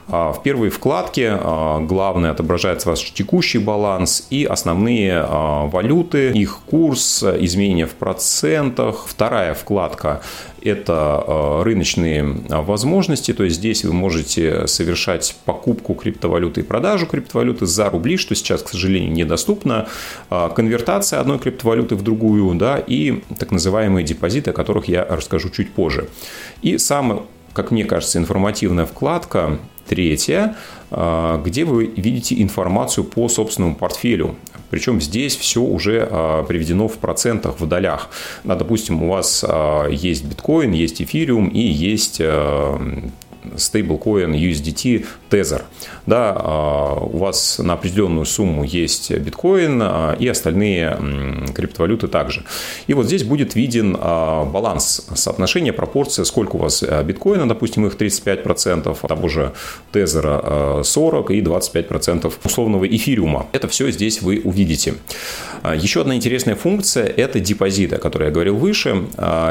А, 0.08 0.32
в 0.32 0.42
первой 0.42 0.70
вкладке 0.70 1.38
главное 1.82 2.30
отображается 2.30 2.88
ваш 2.88 3.12
текущий 3.12 3.58
баланс 3.58 4.26
и 4.30 4.44
основные 4.44 5.22
валюты, 5.22 6.30
их 6.30 6.60
курс, 6.66 7.24
изменения 7.40 7.86
в 7.86 7.92
процентах. 7.92 9.06
Вторая 9.06 9.54
вкладка– 9.54 10.22
это 10.62 11.62
рыночные 11.62 12.24
возможности, 12.48 13.32
то 13.32 13.44
есть 13.44 13.56
здесь 13.56 13.84
вы 13.84 13.92
можете 13.92 14.66
совершать 14.66 15.36
покупку 15.44 15.94
криптовалюты 15.94 16.60
и 16.60 16.64
продажу 16.64 17.06
криптовалюты 17.06 17.66
за 17.66 17.90
рубли, 17.90 18.16
что 18.16 18.34
сейчас, 18.34 18.62
к 18.62 18.68
сожалению, 18.68 19.12
недоступно, 19.12 19.88
конвертация 20.28 21.20
одной 21.20 21.38
криптовалюты 21.38 21.96
в 21.96 22.02
другую, 22.02 22.54
да, 22.54 22.78
и 22.78 23.22
так 23.38 23.50
называемые 23.50 24.04
депозиты, 24.04 24.50
о 24.50 24.52
которых 24.52 24.88
я 24.88 25.04
расскажу 25.04 25.50
чуть 25.50 25.72
позже. 25.72 26.08
И 26.62 26.78
самая, 26.78 27.20
как 27.52 27.70
мне 27.70 27.84
кажется, 27.84 28.18
информативная 28.18 28.86
вкладка 28.86 29.58
Третья, 29.88 30.56
где 30.90 31.64
вы 31.64 31.86
видите 31.96 32.40
информацию 32.40 33.02
по 33.02 33.28
собственному 33.28 33.74
портфелю. 33.74 34.36
Причем 34.72 35.02
здесь 35.02 35.36
все 35.36 35.60
уже 35.60 36.08
а, 36.10 36.44
приведено 36.44 36.88
в 36.88 36.96
процентах, 36.96 37.60
в 37.60 37.68
долях. 37.68 38.08
Да, 38.42 38.54
допустим, 38.54 39.02
у 39.02 39.10
вас 39.10 39.44
а, 39.46 39.86
есть 39.86 40.24
биткоин, 40.24 40.72
есть 40.72 41.02
эфириум 41.02 41.48
и 41.48 41.60
есть 41.60 42.22
а, 42.22 42.80
стейблкоин 43.56 44.34
USDT 44.34 45.06
Tether. 45.30 45.62
Да, 46.06 46.34
а, 46.36 46.94
у 47.00 47.18
вас 47.18 47.58
на 47.58 47.74
определенную 47.74 48.26
сумму 48.26 48.64
есть 48.64 49.10
биткоин 49.10 49.80
а, 49.82 50.16
и 50.18 50.26
остальные 50.26 50.98
криптовалюты 51.54 52.08
также. 52.08 52.44
И 52.86 52.94
вот 52.94 53.06
здесь 53.06 53.24
будет 53.24 53.54
виден 53.54 53.96
а, 53.98 54.44
баланс, 54.44 55.06
соотношение, 55.14 55.72
пропорция, 55.72 56.24
сколько 56.24 56.56
у 56.56 56.58
вас 56.58 56.82
биткоина, 57.04 57.48
допустим, 57.48 57.86
их 57.86 57.94
35%, 57.94 58.96
того 59.06 59.28
же 59.28 59.52
Тезера 59.92 60.82
40 60.82 61.30
и 61.30 61.40
25% 61.40 62.32
условного 62.44 62.84
эфириума. 62.86 63.46
Это 63.52 63.68
все 63.68 63.90
здесь 63.90 64.22
вы 64.22 64.40
увидите. 64.42 64.94
Еще 65.76 66.00
одна 66.00 66.16
интересная 66.16 66.56
функция– 66.56 67.04
это 67.16 67.38
депозиты, 67.38 67.96
о 67.96 67.98
которой 67.98 68.24
я 68.24 68.30
говорил 68.30 68.56
выше. 68.56 69.04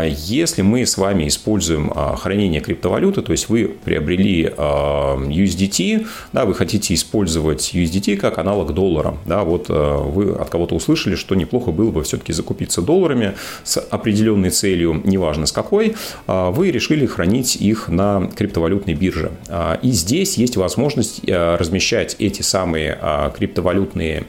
Если 0.05 0.61
мы 0.61 0.85
с 0.85 0.97
вами 0.97 1.27
используем 1.27 1.89
хранение 1.89 2.59
криптовалюты, 2.59 3.21
то 3.21 3.31
есть 3.31 3.47
вы 3.47 3.75
приобрели 3.83 4.43
USDT, 4.45 6.07
да, 6.33 6.45
вы 6.45 6.53
хотите 6.53 6.93
использовать 6.93 7.71
USDT 7.73 8.17
как 8.17 8.37
аналог 8.37 8.73
доллара, 8.73 9.17
да, 9.25 9.43
вот 9.43 9.69
вы 9.69 10.31
от 10.33 10.49
кого-то 10.49 10.75
услышали, 10.75 11.15
что 11.15 11.35
неплохо 11.35 11.71
было 11.71 11.91
бы 11.91 12.03
все-таки 12.03 12.33
закупиться 12.33 12.81
долларами 12.81 13.33
с 13.63 13.77
определенной 13.77 14.49
целью, 14.49 15.01
неважно 15.03 15.45
с 15.45 15.51
какой, 15.51 15.95
вы 16.27 16.71
решили 16.71 17.05
хранить 17.05 17.55
их 17.55 17.87
на 17.87 18.29
криптовалютной 18.35 18.93
бирже. 18.93 19.31
И 19.81 19.91
здесь 19.91 20.37
есть 20.37 20.57
возможность 20.57 21.21
размещать 21.27 22.15
эти 22.19 22.41
самые 22.41 22.97
криптовалютные 23.37 24.25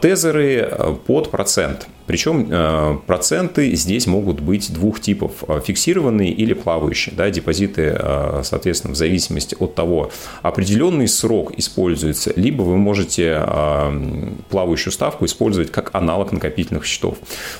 тезеры 0.00 0.96
под 1.06 1.30
процент. 1.30 1.88
Причем 2.06 2.46
э, 2.50 2.98
проценты 3.06 3.74
здесь 3.74 4.06
могут 4.06 4.40
быть 4.40 4.72
двух 4.72 5.00
типов. 5.00 5.44
Э, 5.48 5.60
фиксированные 5.64 6.30
или 6.30 6.54
плавающие. 6.54 7.14
Да, 7.14 7.28
депозиты, 7.30 7.96
э, 7.98 8.42
соответственно, 8.44 8.94
в 8.94 8.96
зависимости 8.96 9.56
от 9.58 9.74
того, 9.74 10.10
определенный 10.42 11.08
срок 11.08 11.52
используется, 11.56 12.32
либо 12.36 12.62
вы 12.62 12.76
можете 12.76 13.42
плавающую 14.50 14.92
ставку 14.92 15.24
использовать 15.24 15.70
как 15.70 15.94
аналог 15.94 16.32
накопительных 16.32 16.84
счетов. 16.84 17.18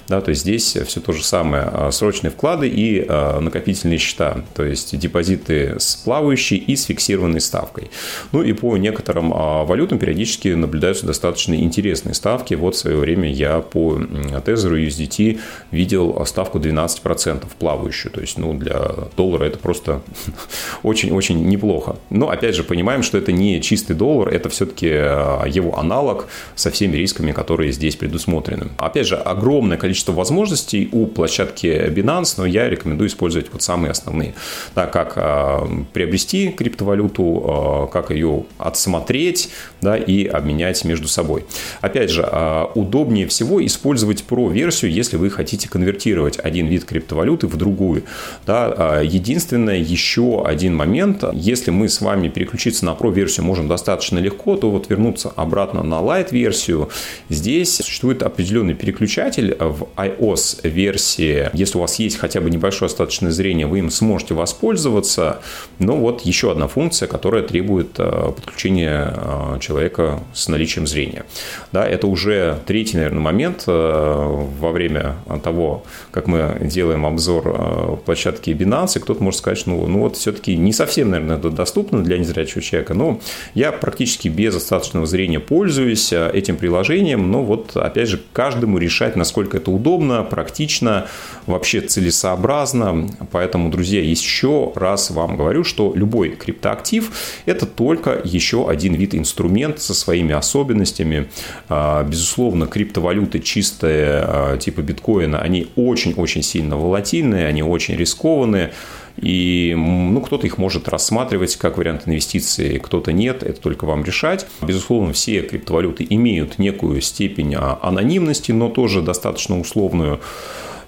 Да, 0.09 0.21
то 0.21 0.31
есть 0.31 0.43
здесь 0.43 0.77
все 0.87 1.01
то 1.01 1.13
же 1.13 1.25
самое. 1.25 1.91
Срочные 1.91 2.31
вклады 2.31 2.69
и 2.69 3.05
накопительные 3.09 3.99
счета. 3.99 4.45
То 4.55 4.65
есть 4.65 4.97
депозиты 4.97 5.77
с 5.79 5.97
плавающей 5.97 6.57
и 6.57 6.77
с 6.77 6.85
фиксированной 6.85 7.41
ставкой. 7.41 7.91
Ну 8.33 8.43
и 8.43 8.53
по 8.53 8.77
некоторым 8.77 9.31
валютам 9.31 9.99
периодически 9.99 10.49
наблюдаются 10.49 11.07
достаточно 11.07 11.55
интересные 11.55 11.96
ставки. 12.15 12.55
Вот 12.55 12.75
в 12.75 12.79
свое 12.79 12.97
время 12.97 13.31
я 13.31 13.61
по 13.61 13.97
и 13.97 14.87
USDT 14.87 15.41
видел 15.71 16.25
ставку 16.27 16.59
12% 16.59 17.45
плавающую. 17.59 18.13
То 18.13 18.21
есть, 18.21 18.39
ну, 18.39 18.55
для 18.55 18.91
доллара 19.17 19.45
это 19.45 19.59
просто 19.59 20.03
очень-очень 20.83 21.47
неплохо. 21.47 21.97
Но, 22.11 22.31
опять 22.31 22.55
же, 22.55 22.65
понимаем, 22.65 23.03
что 23.03 23.19
это 23.19 23.33
не 23.33 23.61
чистый 23.61 23.95
доллар, 23.95 24.29
это 24.29 24.49
все-таки 24.49 24.91
а, 24.93 25.45
его 25.45 25.79
аналог 25.79 26.27
со 26.55 26.71
всеми 26.71 26.97
рисками, 26.97 27.33
которые 27.33 27.73
здесь 27.73 27.97
предусмотрены. 27.97 28.69
Опять 28.79 29.07
же, 29.07 29.17
огромное 29.17 29.77
количество 29.77 30.13
возможностей 30.13 30.89
у 30.93 31.07
площадки 31.07 31.67
Binance, 31.67 32.35
но 32.39 32.47
я 32.47 32.69
рекомендую 32.69 33.09
использовать 33.09 33.53
вот 33.53 33.63
самые 33.63 33.91
основные. 33.91 34.35
Так, 34.75 34.93
как 34.93 35.13
а, 35.17 35.69
приобрести 35.93 36.49
криптовалюту, 36.49 37.43
а, 37.45 37.87
как 37.87 38.11
ее 38.11 38.45
отсмотреть 38.59 39.51
да, 39.81 39.97
и 39.97 40.27
обменять 40.27 40.85
между 40.85 41.09
собой. 41.09 41.45
Опять 41.87 42.11
же, 42.11 42.29
удобнее 42.75 43.29
всего 43.29 43.65
использовать 43.65 44.25
Pro-версию, 44.29 44.91
если 44.91 45.17
вы 45.17 45.31
хотите 45.31 45.69
конвертировать 45.69 46.37
один 46.43 46.67
вид 46.67 46.85
криптовалюты 46.85 47.47
в 47.47 47.57
другую. 47.57 48.03
Да, 48.45 48.75
а, 48.77 49.03
единственное, 49.03 49.77
еще 49.77 50.45
один 50.45 50.75
момент, 50.75 51.23
если 51.33 51.71
мы 51.71 51.89
с 51.89 52.01
вами 52.01 52.29
переключиться 52.29 52.85
на 52.85 52.91
Pro-версию 52.91 53.47
можем 53.47 53.69
достаточно 53.69 54.19
легко, 54.19 54.57
то 54.57 54.69
вот 54.69 54.91
вернуться 54.91 55.33
обратно 55.37 55.85
на 55.85 56.01
Lite-версию, 56.01 56.89
здесь 57.29 57.77
существует 57.77 58.25
определенный 58.25 58.75
переключатель 58.75 59.57
в 59.59 59.87
iOS-версии. 59.97 61.51
Если 61.53 61.79
у 61.79 61.83
вас 61.83 62.01
есть 62.01 62.17
хотя 62.19 62.41
бы 62.41 62.51
небольшое 62.51 62.89
остаточное 62.89 63.31
зрение, 63.31 63.69
вы 63.69 63.79
им 63.79 63.91
сможете 63.91 64.35
воспользоваться. 64.35 65.39
Но 65.79 65.97
вот 65.97 66.23
еще 66.23 66.51
одна 66.51 66.67
функция, 66.67 67.07
которая 67.07 67.45
требует 67.45 67.91
а, 67.99 68.33
подключения 68.33 69.15
а, 69.17 69.59
человека 69.61 70.21
с 70.35 70.49
наличием 70.49 70.89
зрения. 70.89 71.25
Да, 71.73 71.87
это 71.87 72.07
уже 72.07 72.59
третий, 72.67 72.97
наверное, 72.97 73.21
момент, 73.21 73.65
во 73.67 74.71
время 74.73 75.17
того, 75.43 75.85
как 76.11 76.27
мы 76.27 76.59
делаем 76.61 77.05
обзор 77.07 78.01
площадки 78.05 78.51
Binance, 78.51 79.01
кто-то 79.01 79.23
может 79.23 79.39
сказать, 79.41 79.59
что 79.59 79.71
ну, 79.71 79.87
ну 79.87 80.01
вот 80.01 80.17
все-таки 80.17 80.57
не 80.57 80.73
совсем, 80.73 81.11
наверное, 81.11 81.39
это 81.39 81.51
доступно 81.51 82.03
для 82.03 82.19
незрячего 82.19 82.63
человека, 82.63 82.95
но 82.95 83.21
я 83.55 83.73
практически 83.73 84.29
без 84.29 84.55
остаточного 84.55 85.07
зрения 85.07 85.41
пользуюсь 85.41 86.13
этим 86.13 86.57
приложением, 86.57 87.31
но 87.31 87.43
вот, 87.43 87.77
опять 87.77 88.09
же, 88.09 88.21
каждому 88.33 88.79
решать, 88.79 89.17
насколько 89.17 89.57
это 89.57 89.71
удобно, 89.71 90.23
практично, 90.23 91.07
вообще 91.47 91.81
целесообразно. 91.81 93.09
Поэтому, 93.33 93.71
друзья, 93.71 94.03
еще 94.03 94.73
раз 94.75 95.11
вам 95.11 95.37
говорю, 95.37 95.65
что 95.65 95.93
любой 95.95 96.31
криптоактив– 96.31 97.11
это 97.47 97.67
только 97.67 98.21
еще 98.25 98.69
один 98.69 98.95
вид 98.95 99.15
инструмента 99.15 99.81
со 99.81 99.95
своими 99.95 100.35
особенностями. 100.35 101.29
А, 101.69 102.05
безусловно, 102.05 102.67
криптовалюты 102.67 103.41
чистые, 103.41 104.23
а, 104.25 104.57
типа 104.57 104.81
биткоина, 104.81 105.39
они 105.41 105.69
очень-очень 105.77 106.43
сильно 106.43 106.77
волатильные, 106.77 107.47
они 107.47 107.63
очень 107.63 107.97
рискованные. 107.97 108.73
И 109.17 109.75
ну, 109.77 110.21
кто-то 110.21 110.47
их 110.47 110.59
может 110.59 110.89
рассматривать 110.89 111.57
как 111.57 111.79
вариант 111.79 112.03
инвестиции, 112.07 112.79
кто-то 112.79 113.13
нет, 113.13 113.43
это 113.43 113.61
только 113.61 113.87
вам 113.87 114.05
решать. 114.05 114.47
Безусловно, 114.61 115.13
все 115.15 115.41
криптовалюты 115.41 116.07
имеют 116.09 116.59
некую 116.59 117.01
степень 117.01 117.55
а, 117.55 117.79
анонимности, 117.83 118.53
но 118.53 118.69
тоже 118.69 119.03
достаточно 119.03 119.59
условную. 119.59 120.21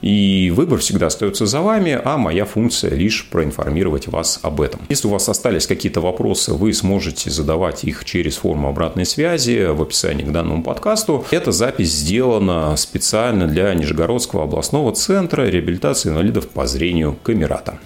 И 0.03 0.53
выбор 0.55 0.79
всегда 0.79 1.07
остается 1.07 1.47
за 1.47 1.61
вами, 1.61 2.01
а 2.03 2.17
моя 2.17 2.45
функция 2.45 2.95
лишь 2.95 3.29
проинформировать 3.29 4.07
вас 4.09 4.41
об 4.43 4.61
этом. 4.61 4.81
Если 4.89 5.09
у 5.09 5.11
вас 5.11 5.29
остались 5.29 5.67
какие-то 5.67 6.01
вопросы, 6.01 6.55
вы 6.55 6.73
сможете 6.73 7.31
задавать 7.31 7.85
их 7.85 8.05
через 8.05 8.37
форму 8.37 8.69
обратной 8.69 9.07
связи 9.07 9.67
в 9.67 9.83
описании 9.83 10.25
к 10.25 10.33
данному 10.33 10.63
подкасту. 10.63 11.25
Эта 11.31 11.53
запись 11.53 11.93
сделана 11.93 12.77
специально 12.77 13.47
для 13.47 13.73
Нижегородского 13.75 14.45
областного 14.45 14.93
центра 14.93 15.43
реабилитации 15.43 16.11
инвалидов 16.11 16.49
по 16.49 16.67
зрению 16.67 17.17
Камерата. 17.23 17.79